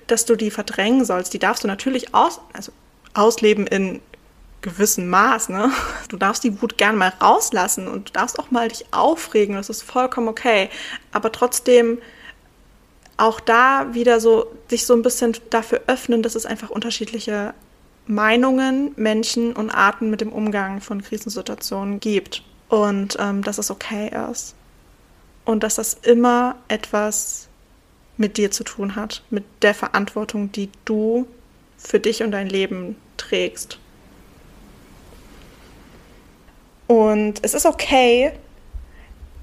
dass 0.07 0.25
du 0.25 0.35
die 0.35 0.51
verdrängen 0.51 1.05
sollst. 1.05 1.33
Die 1.33 1.39
darfst 1.39 1.63
du 1.63 1.67
natürlich 1.67 2.13
aus, 2.15 2.39
also 2.53 2.71
ausleben 3.13 3.67
in 3.67 4.01
gewissem 4.61 5.09
Maß, 5.09 5.49
ne? 5.49 5.71
Du 6.09 6.17
darfst 6.17 6.43
die 6.43 6.61
Wut 6.61 6.77
gern 6.77 6.95
mal 6.95 7.13
rauslassen 7.21 7.87
und 7.87 8.09
du 8.09 8.13
darfst 8.13 8.39
auch 8.39 8.49
mal 8.49 8.69
dich 8.69 8.85
aufregen, 8.91 9.55
das 9.55 9.69
ist 9.69 9.83
vollkommen 9.83 10.27
okay. 10.27 10.69
Aber 11.11 11.31
trotzdem 11.31 11.99
auch 13.17 13.39
da 13.39 13.93
wieder 13.93 14.19
so 14.19 14.47
sich 14.69 14.85
so 14.85 14.93
ein 14.93 15.01
bisschen 15.01 15.35
dafür 15.49 15.81
öffnen, 15.87 16.21
dass 16.21 16.35
es 16.35 16.45
einfach 16.45 16.69
unterschiedliche 16.69 17.53
Meinungen, 18.05 18.91
Menschen 18.95 19.53
und 19.53 19.69
Arten 19.69 20.09
mit 20.09 20.21
dem 20.21 20.31
Umgang 20.31 20.79
von 20.81 21.01
Krisensituationen 21.01 21.99
gibt. 21.99 22.43
und 22.69 23.17
ähm, 23.19 23.43
dass 23.43 23.57
es 23.57 23.71
okay 23.71 24.11
ist. 24.31 24.55
Und 25.45 25.63
dass 25.63 25.75
das 25.75 25.93
immer 25.93 26.55
etwas 26.67 27.47
mit 28.17 28.37
dir 28.37 28.51
zu 28.51 28.63
tun 28.63 28.95
hat, 28.95 29.23
mit 29.29 29.45
der 29.61 29.73
Verantwortung, 29.73 30.51
die 30.51 30.69
du 30.85 31.27
für 31.77 31.99
dich 31.99 32.23
und 32.23 32.31
dein 32.31 32.49
Leben 32.49 32.97
trägst. 33.15 33.79
Und 36.87 37.39
es 37.43 37.53
ist 37.53 37.65
okay, 37.65 38.33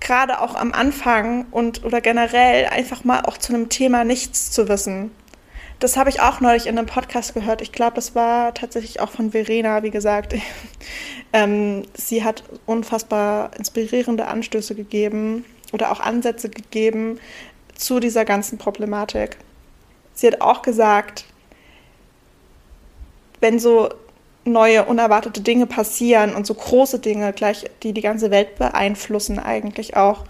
gerade 0.04 0.40
auch 0.40 0.54
am 0.54 0.72
Anfang 0.72 1.46
und 1.50 1.84
oder 1.84 2.00
generell 2.00 2.66
einfach 2.66 3.02
mal 3.02 3.22
auch 3.22 3.38
zu 3.38 3.52
einem 3.52 3.68
Thema 3.68 4.04
nichts 4.04 4.52
zu 4.52 4.68
wissen. 4.68 5.10
Das 5.80 5.96
habe 5.96 6.08
ich 6.08 6.20
auch 6.20 6.40
neulich 6.40 6.66
in 6.66 6.78
einem 6.78 6.86
Podcast 6.86 7.34
gehört. 7.34 7.60
Ich 7.60 7.72
glaube, 7.72 7.96
das 7.96 8.14
war 8.14 8.54
tatsächlich 8.54 9.00
auch 9.00 9.10
von 9.10 9.32
Verena, 9.32 9.82
wie 9.82 9.90
gesagt. 9.90 10.34
ähm, 11.32 11.82
sie 11.94 12.22
hat 12.22 12.44
unfassbar 12.66 13.50
inspirierende 13.58 14.26
Anstöße 14.26 14.76
gegeben 14.76 15.44
oder 15.72 15.90
auch 15.90 16.00
Ansätze 16.00 16.48
gegeben 16.48 17.18
zu 17.74 17.98
dieser 17.98 18.24
ganzen 18.24 18.58
Problematik. 18.58 19.36
Sie 20.12 20.28
hat 20.28 20.40
auch 20.40 20.62
gesagt, 20.62 21.24
wenn 23.40 23.58
so 23.58 23.88
neue, 24.44 24.84
unerwartete 24.84 25.40
Dinge 25.40 25.66
passieren 25.66 26.34
und 26.34 26.46
so 26.46 26.54
große 26.54 26.98
Dinge 26.98 27.32
gleich, 27.32 27.64
die 27.82 27.92
die 27.92 28.00
ganze 28.00 28.30
Welt 28.30 28.56
beeinflussen 28.56 29.38
eigentlich 29.38 29.96
auch, 29.96 30.24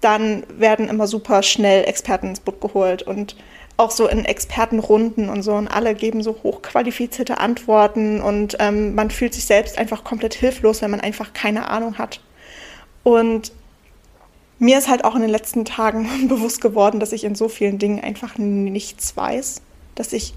dann 0.00 0.44
werden 0.58 0.88
immer 0.88 1.06
super 1.06 1.42
schnell 1.42 1.84
Experten 1.84 2.28
ins 2.28 2.40
Boot 2.40 2.60
geholt 2.60 3.02
und 3.02 3.36
auch 3.76 3.90
so 3.90 4.08
in 4.08 4.24
Expertenrunden 4.24 5.28
und 5.28 5.42
so 5.42 5.54
und 5.54 5.68
alle 5.68 5.94
geben 5.94 6.22
so 6.22 6.36
hochqualifizierte 6.42 7.38
Antworten 7.38 8.20
und 8.20 8.56
ähm, 8.58 8.94
man 8.94 9.10
fühlt 9.10 9.34
sich 9.34 9.44
selbst 9.44 9.78
einfach 9.78 10.04
komplett 10.04 10.34
hilflos, 10.34 10.82
wenn 10.82 10.90
man 10.90 11.00
einfach 11.00 11.32
keine 11.32 11.68
Ahnung 11.68 11.98
hat. 11.98 12.20
Und 13.02 13.52
mir 14.58 14.78
ist 14.78 14.88
halt 14.88 15.04
auch 15.04 15.14
in 15.14 15.22
den 15.22 15.30
letzten 15.30 15.64
Tagen 15.64 16.08
bewusst 16.28 16.60
geworden, 16.60 17.00
dass 17.00 17.12
ich 17.12 17.24
in 17.24 17.34
so 17.34 17.48
vielen 17.48 17.78
Dingen 17.78 18.02
einfach 18.02 18.38
nichts 18.38 19.16
weiß, 19.16 19.62
dass 19.94 20.12
ich 20.12 20.34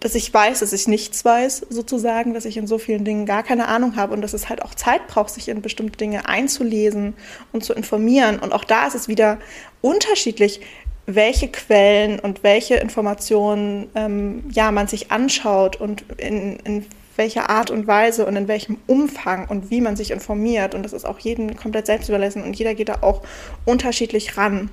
dass 0.00 0.14
ich 0.14 0.32
weiß, 0.32 0.60
dass 0.60 0.72
ich 0.72 0.86
nichts 0.86 1.24
weiß, 1.24 1.66
sozusagen, 1.70 2.34
dass 2.34 2.44
ich 2.44 2.56
in 2.56 2.66
so 2.66 2.78
vielen 2.78 3.04
Dingen 3.04 3.26
gar 3.26 3.42
keine 3.42 3.68
Ahnung 3.68 3.96
habe 3.96 4.14
und 4.14 4.22
dass 4.22 4.32
es 4.32 4.48
halt 4.48 4.62
auch 4.62 4.74
Zeit 4.74 5.06
braucht, 5.08 5.30
sich 5.30 5.48
in 5.48 5.62
bestimmte 5.62 5.98
Dinge 5.98 6.28
einzulesen 6.28 7.14
und 7.52 7.64
zu 7.64 7.72
informieren. 7.72 8.38
Und 8.38 8.52
auch 8.52 8.64
da 8.64 8.86
ist 8.86 8.94
es 8.94 9.08
wieder 9.08 9.38
unterschiedlich, 9.80 10.60
welche 11.06 11.48
Quellen 11.48 12.20
und 12.20 12.42
welche 12.42 12.76
Informationen 12.76 13.88
ähm, 13.94 14.44
ja, 14.50 14.70
man 14.70 14.86
sich 14.86 15.10
anschaut 15.10 15.76
und 15.76 16.04
in, 16.18 16.58
in 16.60 16.86
welcher 17.16 17.50
Art 17.50 17.70
und 17.70 17.86
Weise 17.86 18.26
und 18.26 18.36
in 18.36 18.46
welchem 18.46 18.78
Umfang 18.86 19.48
und 19.48 19.70
wie 19.70 19.80
man 19.80 19.96
sich 19.96 20.12
informiert. 20.12 20.74
Und 20.74 20.84
das 20.84 20.92
ist 20.92 21.04
auch 21.04 21.18
jedem 21.18 21.56
komplett 21.56 21.86
selbst 21.86 22.08
überlassen 22.08 22.44
und 22.44 22.56
jeder 22.56 22.74
geht 22.74 22.90
da 22.90 22.98
auch 23.00 23.22
unterschiedlich 23.64 24.36
ran 24.36 24.70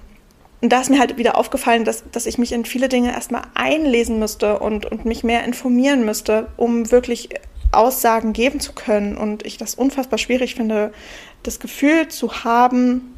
und 0.66 0.72
da 0.72 0.82
ist 0.82 0.90
mir 0.90 0.98
halt 0.98 1.16
wieder 1.20 1.38
aufgefallen, 1.38 1.86
dass, 1.86 2.04
dass 2.12 2.26
ich 2.26 2.40
mich 2.40 2.52
in 2.52 2.66
viele 2.66 2.90
Dinge 2.90 3.12
erstmal 3.12 3.44
einlesen 3.54 4.18
müsste 4.18 4.58
und, 4.58 4.88
und 4.88 5.06
mich 5.06 5.24
mehr 5.24 5.44
informieren 5.44 6.06
müsste, 6.06 6.48
um 6.58 6.90
wirklich 6.90 7.30
Aussagen 7.72 8.34
geben 8.34 8.60
zu 8.60 8.74
können. 8.74 9.16
Und 9.16 9.46
ich 9.46 9.60
das 9.60 9.76
unfassbar 9.76 10.18
schwierig 10.18 10.56
finde, 10.56 10.92
das 11.44 11.60
Gefühl 11.60 12.08
zu 12.08 12.44
haben, 12.44 13.16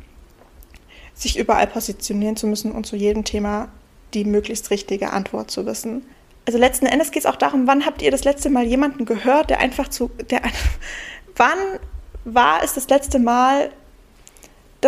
sich 1.14 1.40
überall 1.40 1.68
positionieren 1.68 2.36
zu 2.36 2.48
müssen 2.48 2.74
und 2.74 2.86
zu 2.86 2.98
jedem 2.98 3.24
Thema 3.24 3.70
die 4.14 4.26
möglichst 4.26 4.70
richtige 4.70 5.14
Antwort 5.14 5.50
zu 5.50 5.66
wissen. 5.66 6.06
Also 6.46 6.60
letzten 6.60 6.86
Endes 6.86 7.12
geht 7.12 7.24
es 7.24 7.26
auch 7.28 7.38
darum, 7.38 7.66
wann 7.66 7.86
habt 7.86 8.02
ihr 8.02 8.12
das 8.12 8.26
letzte 8.26 8.50
Mal 8.50 8.66
jemanden 8.66 9.06
gehört, 9.06 9.52
der 9.52 9.62
einfach 9.62 9.88
zu, 9.88 10.12
der, 10.30 10.42
wann 11.38 11.80
war 12.26 12.62
es 12.62 12.74
das 12.74 12.90
letzte 12.90 13.20
Mal, 13.20 13.70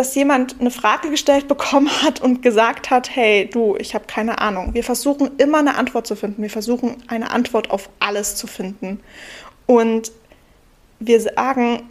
dass 0.00 0.14
jemand 0.14 0.58
eine 0.58 0.70
Frage 0.70 1.10
gestellt 1.10 1.46
bekommen 1.46 1.90
hat 2.02 2.22
und 2.22 2.40
gesagt 2.40 2.88
hat, 2.88 3.14
hey, 3.14 3.50
du, 3.52 3.76
ich 3.76 3.94
habe 3.94 4.06
keine 4.06 4.40
Ahnung. 4.40 4.72
Wir 4.72 4.82
versuchen 4.82 5.32
immer 5.36 5.58
eine 5.58 5.74
Antwort 5.74 6.06
zu 6.06 6.16
finden. 6.16 6.40
Wir 6.40 6.48
versuchen 6.48 6.96
eine 7.08 7.30
Antwort 7.30 7.70
auf 7.70 7.90
alles 7.98 8.34
zu 8.34 8.46
finden. 8.46 9.00
Und 9.66 10.10
wir 11.00 11.20
sagen 11.20 11.82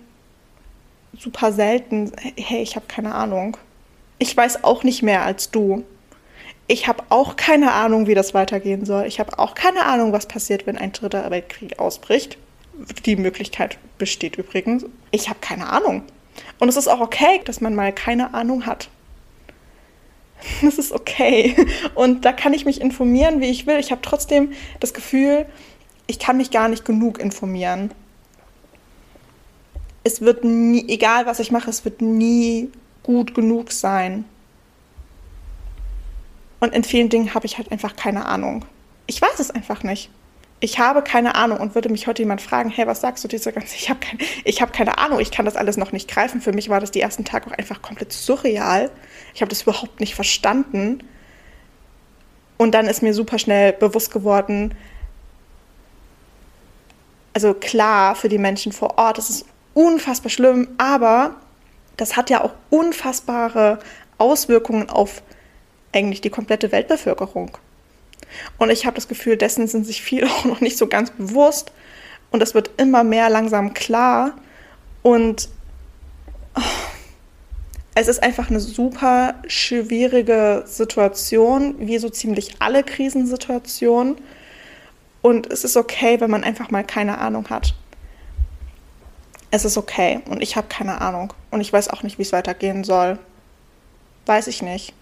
super 1.19 1.53
selten, 1.53 2.11
hey, 2.35 2.63
ich 2.63 2.75
habe 2.75 2.87
keine 2.87 3.13
Ahnung. 3.13 3.57
Ich 4.17 4.35
weiß 4.35 4.63
auch 4.63 4.83
nicht 4.83 5.03
mehr 5.03 5.21
als 5.21 5.51
du. 5.51 5.83
Ich 6.65 6.87
habe 6.87 7.03
auch 7.09 7.35
keine 7.35 7.73
Ahnung, 7.73 8.07
wie 8.07 8.15
das 8.15 8.33
weitergehen 8.33 8.85
soll. 8.85 9.05
Ich 9.05 9.19
habe 9.19 9.37
auch 9.37 9.53
keine 9.53 9.85
Ahnung, 9.85 10.13
was 10.13 10.25
passiert, 10.25 10.65
wenn 10.65 10.79
ein 10.79 10.93
dritter 10.93 11.29
Weltkrieg 11.29 11.77
ausbricht. 11.77 12.39
Die 13.05 13.17
Möglichkeit 13.17 13.77
besteht 13.99 14.37
übrigens. 14.37 14.85
Ich 15.11 15.29
habe 15.29 15.37
keine 15.41 15.69
Ahnung. 15.69 16.05
Und 16.59 16.69
es 16.69 16.77
ist 16.77 16.87
auch 16.87 16.99
okay, 16.99 17.41
dass 17.45 17.61
man 17.61 17.73
mal 17.73 17.93
keine 17.93 18.33
Ahnung 18.33 18.65
hat. 18.65 18.89
Das 20.61 20.77
ist 20.77 20.93
okay. 20.93 21.53
Und 21.95 22.23
da 22.23 22.31
kann 22.31 22.53
ich 22.53 22.63
mich 22.63 22.79
informieren, 22.79 23.41
wie 23.41 23.47
ich 23.49 23.67
will. 23.67 23.77
Ich 23.77 23.91
habe 23.91 24.01
trotzdem 24.01 24.53
das 24.79 24.93
Gefühl, 24.93 25.45
ich 26.07 26.17
kann 26.17 26.37
mich 26.37 26.49
gar 26.49 26.69
nicht 26.69 26.85
genug 26.85 27.19
informieren. 27.19 27.91
Es 30.05 30.21
wird 30.21 30.45
nie, 30.45 30.87
egal 30.87 31.25
was 31.25 31.41
ich 31.41 31.51
mache, 31.51 31.69
es 31.69 31.83
wird 31.83 32.01
nie 32.01 32.71
gut 33.03 33.35
genug 33.35 33.73
sein. 33.73 34.23
Und 36.61 36.73
in 36.73 36.85
vielen 36.85 37.09
Dingen 37.09 37.33
habe 37.33 37.45
ich 37.45 37.57
halt 37.57 37.69
einfach 37.71 37.97
keine 37.97 38.25
Ahnung. 38.25 38.63
Ich 39.07 39.21
weiß 39.21 39.39
es 39.39 39.51
einfach 39.51 39.83
nicht 39.83 40.09
ich 40.59 40.79
habe 40.79 41.01
keine 41.01 41.35
Ahnung 41.35 41.59
und 41.59 41.75
würde 41.75 41.89
mich 41.89 42.07
heute 42.07 42.21
jemand 42.21 42.41
fragen, 42.41 42.69
hey, 42.69 42.85
was 42.85 43.01
sagst 43.01 43.23
du 43.23 43.27
diese 43.27 43.53
ganze, 43.53 43.75
ich 43.75 43.89
habe 43.89 43.99
keine, 43.99 44.21
ich 44.43 44.61
habe 44.61 44.71
keine 44.71 44.97
Ahnung, 44.97 45.19
ich 45.19 45.31
kann 45.31 45.45
das 45.45 45.55
alles 45.55 45.77
noch 45.77 45.91
nicht 45.91 46.09
greifen. 46.09 46.41
Für 46.41 46.51
mich 46.51 46.69
war 46.69 46.79
das 46.79 46.91
die 46.91 47.01
ersten 47.01 47.23
Tage 47.23 47.47
auch 47.47 47.57
einfach 47.57 47.81
komplett 47.81 48.11
surreal. 48.11 48.91
Ich 49.33 49.41
habe 49.41 49.49
das 49.49 49.61
überhaupt 49.61 49.99
nicht 49.99 50.15
verstanden. 50.15 51.03
Und 52.57 52.73
dann 52.73 52.87
ist 52.87 53.01
mir 53.01 53.13
super 53.13 53.39
schnell 53.39 53.71
bewusst 53.71 54.11
geworden, 54.11 54.75
also 57.33 57.53
klar, 57.53 58.15
für 58.15 58.27
die 58.27 58.37
Menschen 58.37 58.73
vor 58.73 58.97
Ort, 58.97 59.17
das 59.17 59.29
ist 59.29 59.45
unfassbar 59.73 60.29
schlimm, 60.29 60.67
aber 60.77 61.35
das 61.95 62.17
hat 62.17 62.29
ja 62.29 62.43
auch 62.43 62.51
unfassbare 62.69 63.79
Auswirkungen 64.17 64.89
auf 64.89 65.21
eigentlich 65.93 66.19
die 66.19 66.29
komplette 66.29 66.73
Weltbevölkerung. 66.73 67.57
Und 68.57 68.69
ich 68.69 68.85
habe 68.85 68.95
das 68.95 69.07
Gefühl, 69.07 69.37
dessen 69.37 69.67
sind 69.67 69.85
sich 69.85 70.01
viele 70.01 70.27
auch 70.31 70.45
noch 70.45 70.61
nicht 70.61 70.77
so 70.77 70.87
ganz 70.87 71.11
bewusst. 71.11 71.71
Und 72.31 72.41
das 72.41 72.53
wird 72.53 72.71
immer 72.77 73.03
mehr 73.03 73.29
langsam 73.29 73.73
klar. 73.73 74.33
Und 75.01 75.49
oh, 76.55 76.61
es 77.95 78.07
ist 78.07 78.23
einfach 78.23 78.49
eine 78.49 78.59
super 78.59 79.35
schwierige 79.47 80.63
Situation, 80.65 81.75
wie 81.79 81.97
so 81.97 82.09
ziemlich 82.09 82.55
alle 82.59 82.83
Krisensituationen. 82.83 84.15
Und 85.21 85.51
es 85.51 85.63
ist 85.63 85.75
okay, 85.75 86.21
wenn 86.21 86.31
man 86.31 86.43
einfach 86.43 86.71
mal 86.71 86.83
keine 86.83 87.17
Ahnung 87.17 87.49
hat. 87.49 87.75
Es 89.51 89.65
ist 89.65 89.77
okay 89.77 90.21
und 90.29 90.41
ich 90.41 90.55
habe 90.55 90.67
keine 90.67 91.01
Ahnung. 91.01 91.33
Und 91.51 91.61
ich 91.61 91.73
weiß 91.73 91.89
auch 91.89 92.03
nicht, 92.03 92.19
wie 92.19 92.21
es 92.21 92.31
weitergehen 92.31 92.83
soll. 92.83 93.17
Weiß 94.25 94.47
ich 94.47 94.61
nicht. 94.61 94.93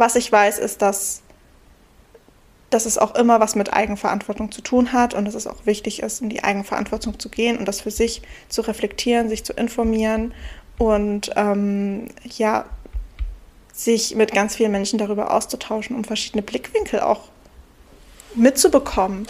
Was 0.00 0.16
ich 0.16 0.32
weiß, 0.32 0.58
ist, 0.58 0.80
dass, 0.80 1.20
dass 2.70 2.86
es 2.86 2.96
auch 2.96 3.14
immer 3.16 3.38
was 3.38 3.54
mit 3.54 3.74
Eigenverantwortung 3.74 4.50
zu 4.50 4.62
tun 4.62 4.94
hat 4.94 5.12
und 5.12 5.26
dass 5.26 5.34
es 5.34 5.46
auch 5.46 5.66
wichtig 5.66 6.02
ist, 6.02 6.22
in 6.22 6.30
die 6.30 6.42
Eigenverantwortung 6.42 7.20
zu 7.20 7.28
gehen 7.28 7.58
und 7.58 7.66
das 7.68 7.82
für 7.82 7.90
sich 7.90 8.22
zu 8.48 8.62
reflektieren, 8.62 9.28
sich 9.28 9.44
zu 9.44 9.52
informieren 9.52 10.32
und 10.78 11.32
ähm, 11.36 12.08
ja, 12.24 12.64
sich 13.74 14.14
mit 14.14 14.32
ganz 14.32 14.56
vielen 14.56 14.72
Menschen 14.72 14.98
darüber 14.98 15.34
auszutauschen, 15.34 15.94
um 15.94 16.04
verschiedene 16.04 16.42
Blickwinkel 16.42 17.00
auch 17.00 17.28
mitzubekommen 18.34 19.26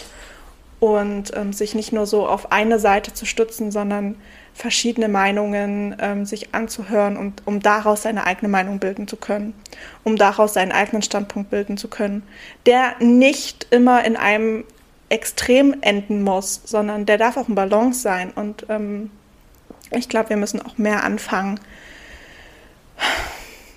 und 0.78 1.36
ähm, 1.36 1.52
sich 1.52 1.74
nicht 1.74 1.92
nur 1.92 2.06
so 2.06 2.28
auf 2.28 2.52
eine 2.52 2.78
Seite 2.78 3.12
zu 3.12 3.26
stützen, 3.26 3.72
sondern 3.72 4.14
verschiedene 4.54 5.08
Meinungen 5.08 5.96
ähm, 6.00 6.26
sich 6.26 6.54
anzuhören, 6.54 7.16
um, 7.16 7.32
um 7.44 7.60
daraus 7.60 8.02
seine 8.02 8.24
eigene 8.26 8.48
Meinung 8.48 8.78
bilden 8.78 9.08
zu 9.08 9.16
können, 9.16 9.54
um 10.04 10.16
daraus 10.16 10.54
seinen 10.54 10.72
eigenen 10.72 11.02
Standpunkt 11.02 11.50
bilden 11.50 11.76
zu 11.76 11.88
können, 11.88 12.22
der 12.66 12.94
nicht 13.00 13.66
immer 13.70 14.04
in 14.04 14.16
einem 14.16 14.64
Extrem 15.08 15.76
enden 15.80 16.22
muss, 16.22 16.60
sondern 16.64 17.06
der 17.06 17.18
darf 17.18 17.36
auch 17.36 17.48
ein 17.48 17.54
Balance 17.54 18.00
sein. 18.00 18.30
Und 18.30 18.66
ähm, 18.68 19.10
ich 19.90 20.08
glaube, 20.08 20.30
wir 20.30 20.36
müssen 20.36 20.62
auch 20.62 20.78
mehr 20.78 21.02
anfangen, 21.02 21.58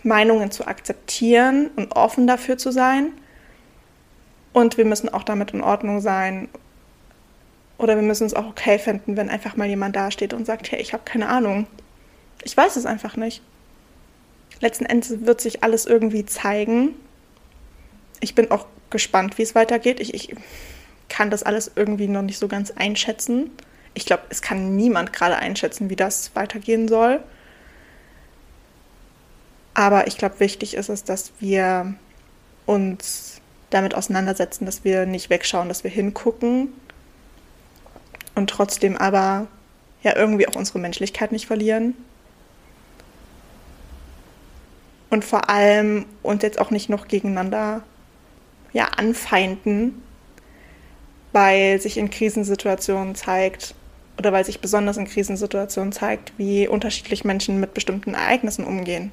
Meinungen 0.04 0.52
zu 0.52 0.68
akzeptieren 0.68 1.72
und 1.76 1.96
offen 1.96 2.28
dafür 2.28 2.58
zu 2.58 2.72
sein. 2.72 3.14
Und 4.52 4.78
wir 4.78 4.86
müssen 4.86 5.10
auch 5.10 5.24
damit 5.24 5.52
in 5.52 5.62
Ordnung 5.62 6.02
sein 6.02 6.50
oder 7.78 7.96
wir 7.96 8.04
müssen 8.04 8.26
es 8.26 8.34
auch 8.34 8.46
okay 8.46 8.80
finden, 8.80 9.18
wenn 9.18 9.30
einfach 9.30 9.56
mal 9.56 9.68
jemand 9.68 9.96
dasteht 9.96 10.34
und 10.34 10.46
sagt, 10.46 10.72
hey, 10.72 10.80
ich 10.80 10.94
habe 10.94 11.04
keine 11.06 11.28
Ahnung. 11.30 11.68
Ich 12.44 12.56
weiß 12.56 12.76
es 12.76 12.86
einfach 12.86 13.18
nicht. 13.18 13.42
Letzten 14.60 14.86
Endes 14.86 15.26
wird 15.26 15.42
sich 15.42 15.64
alles 15.64 15.86
irgendwie 15.86 16.26
zeigen. 16.26 16.96
Ich 18.20 18.36
bin 18.36 18.52
auch 18.52 18.68
gespannt, 18.90 19.38
wie 19.38 19.42
es 19.42 19.56
weitergeht. 19.56 20.00
Ich, 20.00 20.14
ich 20.14 20.36
kann 21.10 21.30
das 21.30 21.44
alles 21.44 21.72
irgendwie 21.76 22.08
noch 22.08 22.22
nicht 22.22 22.40
so 22.40 22.48
ganz 22.48 22.72
einschätzen. 22.72 23.52
Ich 23.94 24.06
glaube, 24.06 24.24
es 24.30 24.42
kann 24.42 24.76
niemand 24.76 25.14
gerade 25.14 25.36
einschätzen, 25.36 25.90
wie 25.90 25.96
das 25.96 26.36
weitergehen 26.36 26.88
soll. 26.88 27.22
Aber 29.74 30.08
ich 30.08 30.18
glaube, 30.18 30.40
wichtig 30.40 30.76
ist 30.76 30.90
es, 30.90 31.04
dass 31.04 31.34
wir 31.40 31.96
uns 32.66 33.42
damit 33.72 33.96
auseinandersetzen, 33.96 34.66
dass 34.66 34.84
wir 34.84 35.06
nicht 35.06 35.30
wegschauen, 35.30 35.68
dass 35.68 35.84
wir 35.84 35.92
hingucken 35.92 36.70
und 38.36 38.50
trotzdem 38.50 38.98
aber 38.98 39.48
ja 40.04 40.16
irgendwie 40.16 40.48
auch 40.48 40.56
unsere 40.56 40.80
Menschlichkeit 40.80 41.32
nicht 41.32 41.48
verlieren. 41.48 41.96
Und 45.10 45.24
vor 45.24 45.50
allem 45.50 46.06
uns 46.24 46.42
jetzt 46.42 46.60
auch 46.60 46.72
nicht 46.72 46.90
noch 46.90 47.08
gegeneinander 47.08 47.84
ja, 48.74 48.86
anfeinden, 48.86 50.02
weil 51.32 51.80
sich 51.80 51.98
in 51.98 52.10
Krisensituationen 52.10 53.14
zeigt, 53.16 53.76
oder 54.18 54.32
weil 54.32 54.46
sich 54.46 54.60
besonders 54.60 54.98
in 54.98 55.06
Krisensituationen 55.06 55.92
zeigt, 55.92 56.34
wie 56.38 56.68
unterschiedlich 56.68 57.24
Menschen 57.24 57.60
mit 57.60 57.74
bestimmten 57.74 58.14
Ereignissen 58.14 58.66
umgehen. 58.66 59.12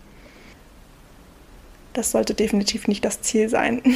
Das 1.93 2.11
sollte 2.11 2.35
definitiv 2.35 2.87
nicht 2.89 3.05
das 3.05 3.21
Ziel 3.23 3.49
sein. 3.49 3.83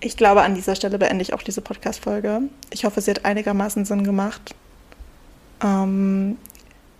Ich 0.00 0.16
glaube, 0.16 0.42
an 0.42 0.54
dieser 0.54 0.76
Stelle 0.76 0.98
beende 0.98 1.22
ich 1.22 1.32
auch 1.32 1.42
diese 1.42 1.60
Podcast-Folge. 1.60 2.42
Ich 2.70 2.84
hoffe, 2.84 3.00
sie 3.00 3.10
hat 3.10 3.24
einigermaßen 3.24 3.84
Sinn 3.84 4.04
gemacht. 4.04 4.54
Ähm, 5.62 6.36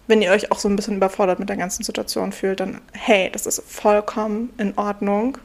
wenn 0.09 0.21
ihr 0.21 0.33
euch 0.33 0.51
auch 0.51 0.59
so 0.59 0.69
ein 0.69 0.75
bisschen 0.75 0.97
überfordert 0.97 1.39
mit 1.39 1.49
der 1.49 1.57
ganzen 1.57 1.85
Situation 1.85 2.33
fühlt, 2.33 2.61
dann 2.61 2.81
hey, 2.93 3.31
das 3.31 3.47
ist 3.47 3.63
vollkommen 3.67 4.53
in 4.59 4.77
Ordnung. 4.77 5.39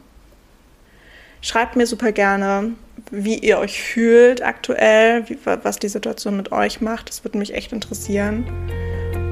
Schreibt 1.41 1.75
mir 1.75 1.85
super 1.85 2.11
gerne, 2.11 2.71
wie 3.11 3.37
ihr 3.37 3.59
euch 3.59 3.83
fühlt 3.83 4.41
aktuell, 4.41 5.29
wie, 5.29 5.37
was 5.43 5.77
die 5.77 5.89
Situation 5.89 6.37
mit 6.37 6.51
euch 6.51 6.81
macht. 6.81 7.09
Das 7.09 7.23
würde 7.23 7.37
mich 7.37 7.53
echt 7.53 7.71
interessieren. 7.71 8.45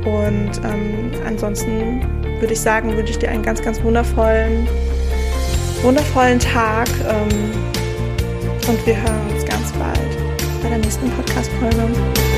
Und 0.06 0.52
ähm, 0.64 1.12
ansonsten 1.26 2.02
würde 2.40 2.54
ich 2.54 2.60
sagen, 2.60 2.96
wünsche 2.96 3.14
ich 3.14 3.20
dir 3.20 3.30
einen 3.30 3.44
ganz, 3.44 3.62
ganz 3.62 3.82
wundervollen, 3.82 4.68
wundervollen 5.82 6.40
Tag. 6.40 6.90
Ähm, 7.08 7.81
und 8.72 8.86
wir 8.86 8.96
hören 8.96 9.30
uns 9.30 9.46
ganz 9.46 9.72
bald 9.74 10.00
bei 10.64 10.70
der 10.70 10.78
nächsten 10.78 11.10
Podcast-Folge. 11.12 12.31